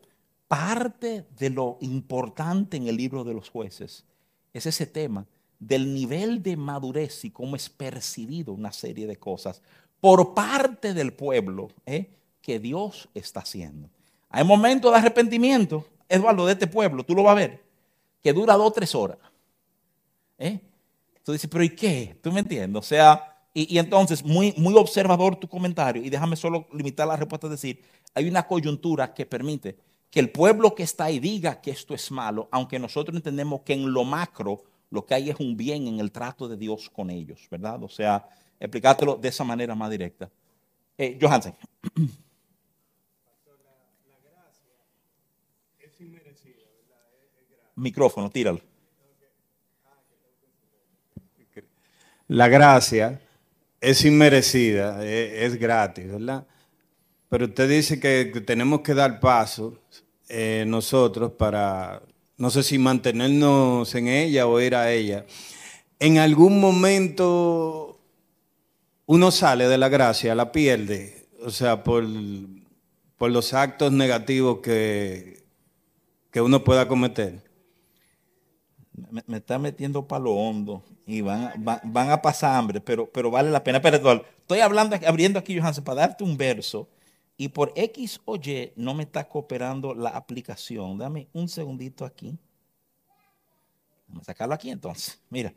[0.47, 4.05] parte de lo importante en el libro de los jueces
[4.53, 5.25] es ese tema
[5.59, 9.61] del nivel de madurez y cómo es percibido una serie de cosas
[9.99, 12.09] por parte del pueblo ¿eh?
[12.41, 13.89] que Dios está haciendo.
[14.29, 17.63] Hay momentos de arrepentimiento, Eduardo, de este pueblo, tú lo vas a ver,
[18.23, 19.17] que dura dos o tres horas.
[20.37, 20.59] ¿eh?
[21.23, 22.17] Tú dices, pero ¿y qué?
[22.21, 22.79] ¿Tú me entiendes?
[22.79, 27.47] O sea, y, entonces, muy, muy observador tu comentario, y déjame solo limitar la respuesta
[27.47, 27.83] a decir,
[28.13, 29.77] hay una coyuntura que permite
[30.09, 33.73] que el pueblo que está ahí diga que esto es malo, aunque nosotros entendemos que
[33.73, 37.09] en lo macro lo que hay es un bien en el trato de Dios con
[37.09, 37.81] ellos, ¿verdad?
[37.83, 38.27] O sea,
[38.59, 40.29] explicártelo de esa manera más directa.
[40.97, 41.53] Eh, Johansen.
[47.75, 48.59] Micrófono, tíralo.
[52.27, 53.19] La gracia
[53.81, 56.45] es inmerecida, es, gratis, ¿verdad?
[57.29, 59.79] Pero usted dice que, tenemos que dar paso
[60.27, 62.01] eh, nosotros para,
[62.39, 65.25] no sé si mantenernos en ella o ir a ella.
[65.99, 67.99] En algún momento
[69.05, 72.05] uno sale de la gracia, la pierde, o sea, por,
[73.17, 75.43] por los actos negativos que,
[76.31, 77.43] que uno pueda cometer.
[79.27, 83.63] Me, está metiendo palo hondo y van, van, a pasar hambre, pero, pero vale la
[83.65, 83.81] pena.
[83.81, 86.87] Pero estoy hablando, abriendo aquí, Johansen, para darte un verso
[87.39, 90.99] y por X o Y no me está cooperando la aplicación.
[90.99, 92.37] Dame un segundito aquí.
[94.07, 95.19] Vamos a sacarlo aquí entonces.
[95.31, 95.51] Mira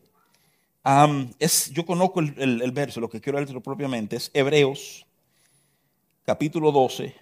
[1.38, 5.06] es, yo conozco el, verso, lo que quiero leerlo propiamente es Hebreos,
[6.24, 7.14] capítulo 12,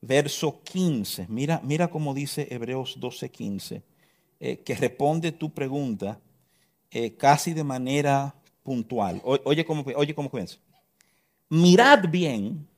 [0.00, 1.26] verso 15.
[1.28, 3.82] Mira, mira cómo dice Hebreos 12, 15,
[4.40, 6.20] eh, que responde tu pregunta
[6.90, 9.20] eh, casi de manera puntual.
[9.24, 10.58] oye cómo, oye cómo comienza.
[11.48, 12.68] Mirad bien,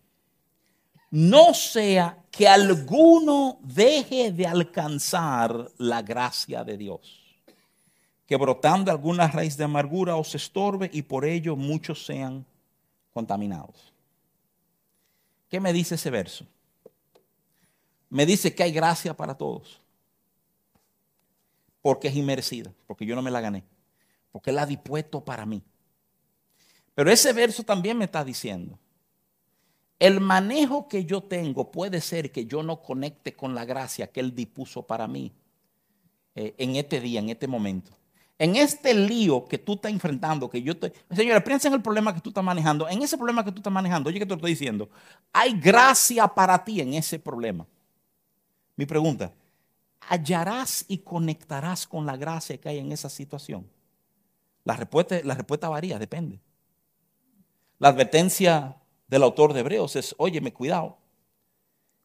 [1.10, 7.20] no sea que alguno deje de alcanzar la gracia de Dios
[8.30, 12.46] que brotando alguna raíz de amargura os estorbe y por ello muchos sean
[13.12, 13.92] contaminados.
[15.48, 16.46] ¿Qué me dice ese verso?
[18.08, 19.80] Me dice que hay gracia para todos.
[21.82, 23.64] Porque es inmerecida, porque yo no me la gané,
[24.30, 25.60] porque la ha dispuesto para mí.
[26.94, 28.78] Pero ese verso también me está diciendo,
[30.00, 34.18] el manejo que yo tengo puede ser que yo no conecte con la gracia que
[34.18, 35.32] Él dispuso para mí
[36.34, 37.92] eh, en este día, en este momento
[38.40, 40.90] en este lío que tú estás enfrentando, que yo estoy...
[41.14, 42.88] Señora, piensa en el problema que tú estás manejando.
[42.88, 44.88] En ese problema que tú estás manejando, oye, que te estoy diciendo,
[45.30, 47.66] hay gracia para ti en ese problema.
[48.76, 49.30] Mi pregunta,
[50.08, 53.68] ¿hallarás y conectarás con la gracia que hay en esa situación?
[54.64, 56.40] La respuesta, la respuesta varía, depende.
[57.78, 58.74] La advertencia
[59.10, 60.96] del autor de Hebreos es, óyeme, cuidado,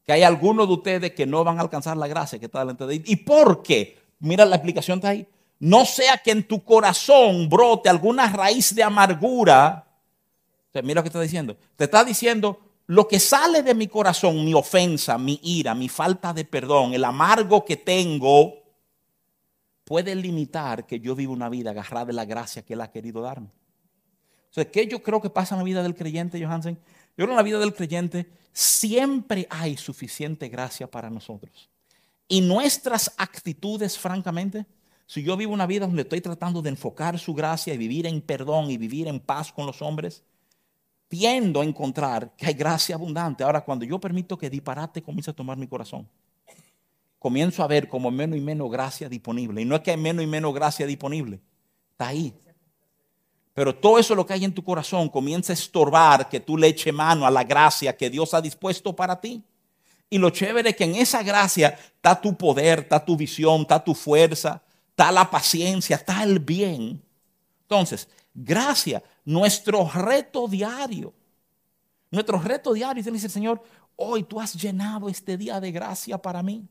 [0.04, 2.86] que hay algunos de ustedes que no van a alcanzar la gracia que está delante
[2.86, 3.10] de ellos.
[3.10, 3.98] ¿Y por qué?
[4.20, 5.28] Mira, la explicación está ahí
[5.60, 9.88] no sea que en tu corazón brote alguna raíz de amargura.
[10.84, 11.58] mira lo que está diciendo.
[11.76, 16.34] Te está diciendo, lo que sale de mi corazón, mi ofensa, mi ira, mi falta
[16.34, 18.54] de perdón, el amargo que tengo,
[19.86, 23.22] puede limitar que yo viva una vida agarrada de la gracia que Él ha querido
[23.22, 23.50] darme.
[24.50, 26.78] Entonces, ¿qué yo creo que pasa en la vida del creyente, Johansen?
[27.18, 31.70] Yo creo en la vida del creyente siempre hay suficiente gracia para nosotros.
[32.28, 34.66] Y nuestras actitudes, francamente,
[35.06, 38.22] si yo vivo una vida donde estoy tratando de enfocar su gracia y vivir en
[38.22, 40.24] perdón y vivir en paz con los hombres,
[41.08, 43.44] tiendo a encontrar que hay gracia abundante.
[43.44, 46.08] Ahora, cuando yo permito que disparate comience a tomar mi corazón,
[47.20, 49.62] comienzo a ver como menos y menos gracia disponible.
[49.62, 51.40] Y no es que hay menos y menos gracia disponible,
[51.92, 52.34] está ahí.
[53.56, 56.68] Pero todo eso lo que hay en tu corazón comienza a estorbar que tú le
[56.68, 59.42] eches mano a la gracia que Dios ha dispuesto para ti.
[60.10, 63.82] Y lo chévere es que en esa gracia está tu poder, está tu visión, está
[63.82, 67.02] tu fuerza, está la paciencia, está el bien.
[67.62, 71.14] Entonces, gracia, nuestro reto diario.
[72.12, 73.64] Nuestro reto diario, dice el Señor,
[73.96, 76.68] hoy tú has llenado este día de gracia para mí.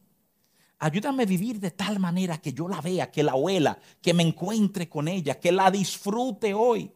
[0.85, 4.23] Ayúdame a vivir de tal manera que yo la vea, que la huela, que me
[4.23, 6.93] encuentre con ella, que la disfrute hoy.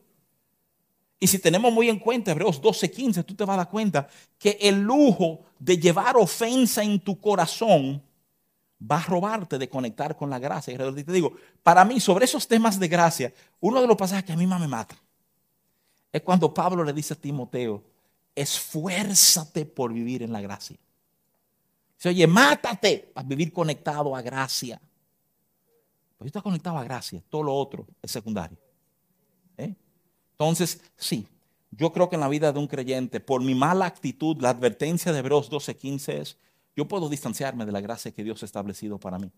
[1.19, 4.07] Y si tenemos muy en cuenta Hebreos 12:15, tú te vas a dar cuenta
[4.39, 8.03] que el lujo de llevar ofensa en tu corazón
[8.79, 10.75] va a robarte de conectar con la gracia.
[10.75, 11.33] Y te digo,
[11.63, 14.61] para mí, sobre esos temas de gracia, uno de los pasajes que a mí más
[14.61, 14.99] me mata
[16.13, 17.83] es cuando Pablo le dice a Timoteo,
[18.35, 20.77] esfuérzate por vivir en la gracia.
[21.99, 24.81] Se oye, mátate para vivir conectado a gracia.
[26.17, 28.57] Pues está conectado a gracia, todo lo otro es secundario.
[29.57, 29.75] ¿Eh?
[30.31, 31.27] Entonces, sí,
[31.73, 35.13] yo creo que en la vida de un creyente, por mi mala actitud, la advertencia
[35.13, 36.39] de Hebreos 12:15 es,
[36.77, 39.31] yo puedo distanciarme de la gracia que Dios ha establecido para mí.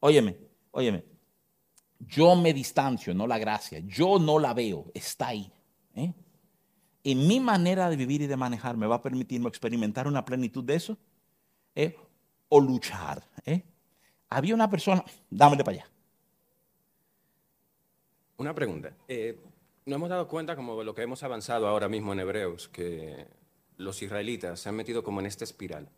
[0.00, 0.38] Óyeme,
[0.70, 1.04] óyeme.
[1.98, 5.52] yo me distancio, no la gracia, yo no la veo, está ahí.
[5.94, 6.14] ¿eh?
[7.04, 10.64] En mi manera de vivir y de manejar me va a permitirme experimentar una plenitud
[10.64, 10.96] de eso
[11.74, 11.96] ¿eh?
[12.48, 13.22] o luchar.
[13.44, 13.62] ¿eh?
[14.28, 15.90] Había una persona, dámele para allá.
[18.36, 18.92] Una pregunta.
[19.08, 19.38] Eh,
[19.86, 23.26] nos hemos dado cuenta, como lo que hemos avanzado ahora mismo en Hebreos, que
[23.76, 25.88] los israelitas se han metido como en esta espiral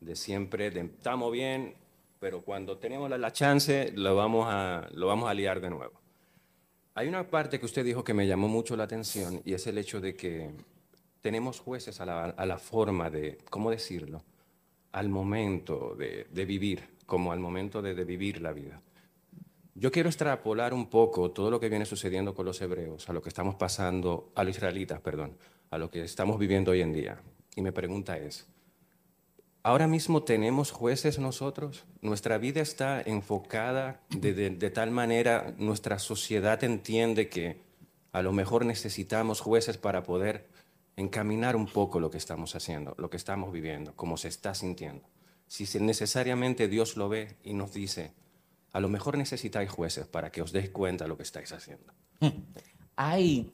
[0.00, 1.74] de siempre, de estamos bien,
[2.20, 6.00] pero cuando tenemos la, chance lo vamos, a, lo vamos a liar de nuevo.
[6.94, 9.78] Hay una parte que usted dijo que me llamó mucho la atención y es el
[9.78, 10.50] hecho de que
[11.20, 14.22] tenemos jueces a la, forma de, ¿cómo decirlo?
[14.92, 18.80] Al momento de, vivir, como al momento de, vivir la vida.
[19.74, 23.22] Yo quiero extrapolar un poco todo lo que viene sucediendo con los hebreos, a lo
[23.22, 25.36] que estamos pasando, a los israelitas, perdón,
[25.70, 27.20] a lo que estamos viviendo hoy en día.
[27.54, 28.48] Y mi pregunta es,
[29.68, 37.28] Ahora mismo tenemos jueces nosotros, nuestra vida está enfocada de, tal manera, nuestra sociedad entiende
[37.28, 37.60] que
[38.12, 40.46] a lo mejor necesitamos jueces para poder
[40.98, 45.08] encaminar un poco lo que estamos haciendo, lo que estamos viviendo, cómo se está sintiendo.
[45.46, 48.12] Si necesariamente Dios lo ve y nos dice,
[48.72, 51.92] a lo mejor necesitáis jueces para que os deis cuenta de lo que estáis haciendo.
[52.20, 52.42] Hmm.
[52.96, 53.50] Hay,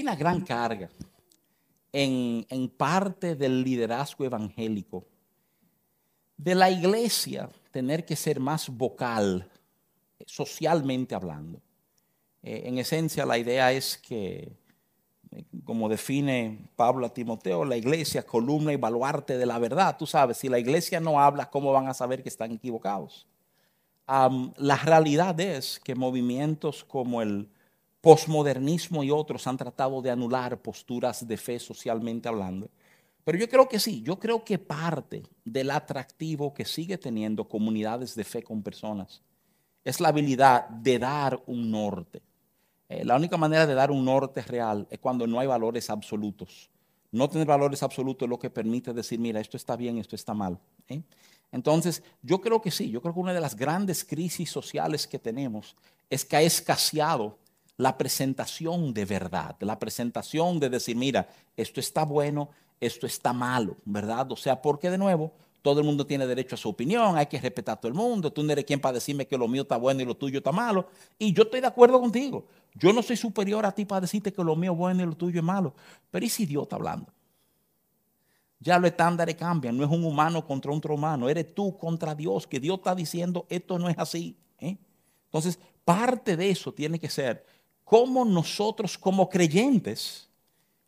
[0.00, 0.88] una gran carga
[1.92, 5.06] en, parte del liderazgo evangélico
[6.36, 9.50] de la iglesia tener que ser más vocal,
[10.18, 11.60] eh, socialmente hablando.
[12.42, 14.56] Eh, en esencia, la idea es que,
[15.64, 19.96] como define Pablo a Timoteo, la iglesia columna y baluarte de la verdad.
[19.98, 23.26] Tú sabes, si la iglesia no habla, ¿cómo van a saber que están equivocados?
[24.08, 27.48] la realidad es que movimientos como el
[28.00, 32.70] posmodernismo y otros han tratado de anular posturas de fe socialmente hablando
[33.26, 38.14] pero yo creo que sí, yo creo que parte del atractivo que sigue teniendo comunidades
[38.14, 39.20] de fe con personas
[39.82, 42.22] es la habilidad de dar un norte.
[42.88, 46.70] Eh, la única manera de dar un norte real es cuando no hay valores absolutos.
[47.10, 50.34] No tener valores absolutos es lo que permite decir, mira, esto está bien, esto está
[50.34, 50.58] mal.
[50.88, 51.02] ¿eh?
[51.52, 55.18] Entonces, yo creo que sí, yo creo que una de las grandes crisis sociales que
[55.18, 55.76] tenemos
[56.10, 57.38] es que ha escaseado
[57.76, 63.76] la presentación de verdad, la presentación de decir, mira, esto está bueno, esto está malo,
[63.84, 64.30] ¿verdad?
[64.32, 65.32] O sea, porque de nuevo,
[65.66, 68.32] todo el mundo tiene derecho a su opinión, hay que respetar a todo el mundo,
[68.32, 70.52] tú no eres quien para decirme que lo mío está bueno y lo tuyo está
[70.52, 70.86] malo.
[71.18, 72.46] Y yo estoy de acuerdo contigo.
[72.76, 75.16] Yo no soy superior a ti para decirte que lo mío es bueno y lo
[75.16, 75.74] tuyo es malo.
[76.08, 77.12] Pero ¿y si Dios está hablando?
[78.60, 82.46] Ya los estándares cambian, no es un humano contra otro humano, eres tú contra Dios,
[82.46, 84.36] que Dios está diciendo esto no es así.
[84.60, 84.76] ¿eh?
[85.24, 87.44] Entonces, parte de eso tiene que ser
[87.82, 90.28] cómo nosotros como creyentes,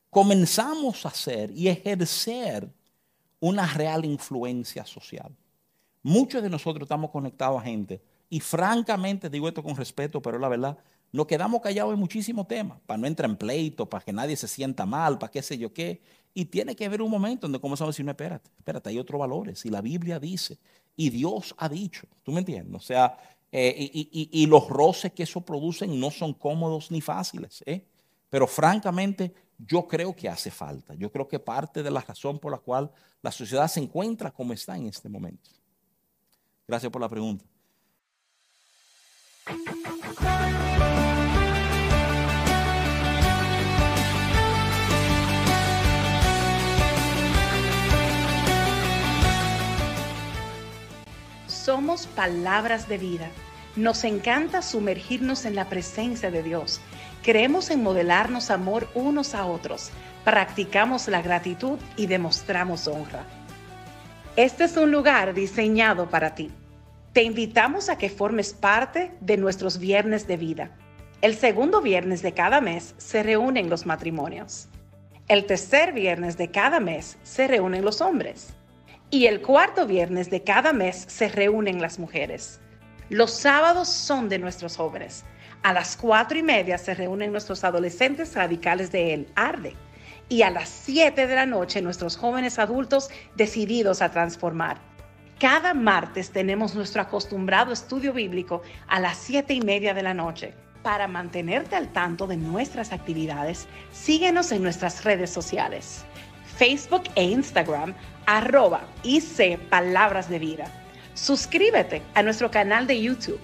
[0.08, 2.72] comenzamos a hacer y ejercer
[3.40, 5.34] una real influencia social.
[6.02, 10.48] Muchos de nosotros estamos conectados a gente y francamente digo esto con respeto, pero la
[10.48, 10.78] verdad,
[11.12, 14.46] nos quedamos callados en muchísimos temas, para no entrar en pleito, para que nadie se
[14.46, 16.02] sienta mal, para qué sé yo qué.
[16.34, 19.18] Y tiene que haber un momento donde comenzamos a decir, no, espérate, espérate, hay otros
[19.18, 19.64] valores.
[19.64, 20.58] Y la Biblia dice,
[20.96, 22.74] y Dios ha dicho, ¿tú me entiendes?
[22.74, 23.18] O sea,
[23.50, 27.86] eh, y, los roces que eso producen no son cómodos ni fáciles, ¿eh?
[28.28, 30.94] Pero francamente, yo creo que hace falta.
[30.94, 32.90] Yo creo que parte de la razón por la cual
[33.22, 35.50] la sociedad se encuentra como está en este momento.
[36.66, 37.44] Gracias por la pregunta.
[51.46, 53.30] Somos palabras de vida.
[53.76, 56.80] Nos encanta sumergirnos en la presencia de Dios
[57.22, 59.90] Creemos en modelarnos amor unos a otros,
[60.24, 63.24] practicamos la gratitud y demostramos honra.
[64.36, 66.50] Este es un lugar diseñado para ti.
[67.12, 70.70] Te invitamos a que formes parte de nuestros viernes de vida.
[71.20, 74.68] El segundo viernes de cada mes se reúnen los matrimonios.
[75.26, 78.54] El tercer viernes de cada mes se reúnen los hombres.
[79.10, 82.60] Y el cuarto viernes de cada mes se reúnen las mujeres.
[83.08, 85.24] Los sábados son de nuestros jóvenes
[85.62, 89.74] a las cuatro y media se reúnen nuestros adolescentes radicales de El Arde.
[90.28, 94.78] Y a las siete de la noche nuestros jóvenes adultos decididos a transformar.
[95.38, 100.52] Cada martes tenemos nuestro acostumbrado estudio bíblico a las siete y media de la noche.
[100.82, 106.04] Para mantenerte al tanto de nuestras actividades, síguenos en nuestras redes sociales.
[106.56, 107.94] Facebook e Instagram,
[108.26, 110.72] arroba IC Palabras de Vida.
[111.14, 113.40] Suscríbete a nuestro canal de YouTube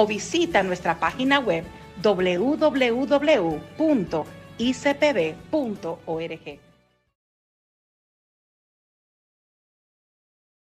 [0.00, 1.64] o visita nuestra página web
[2.00, 2.78] www.icpb.org.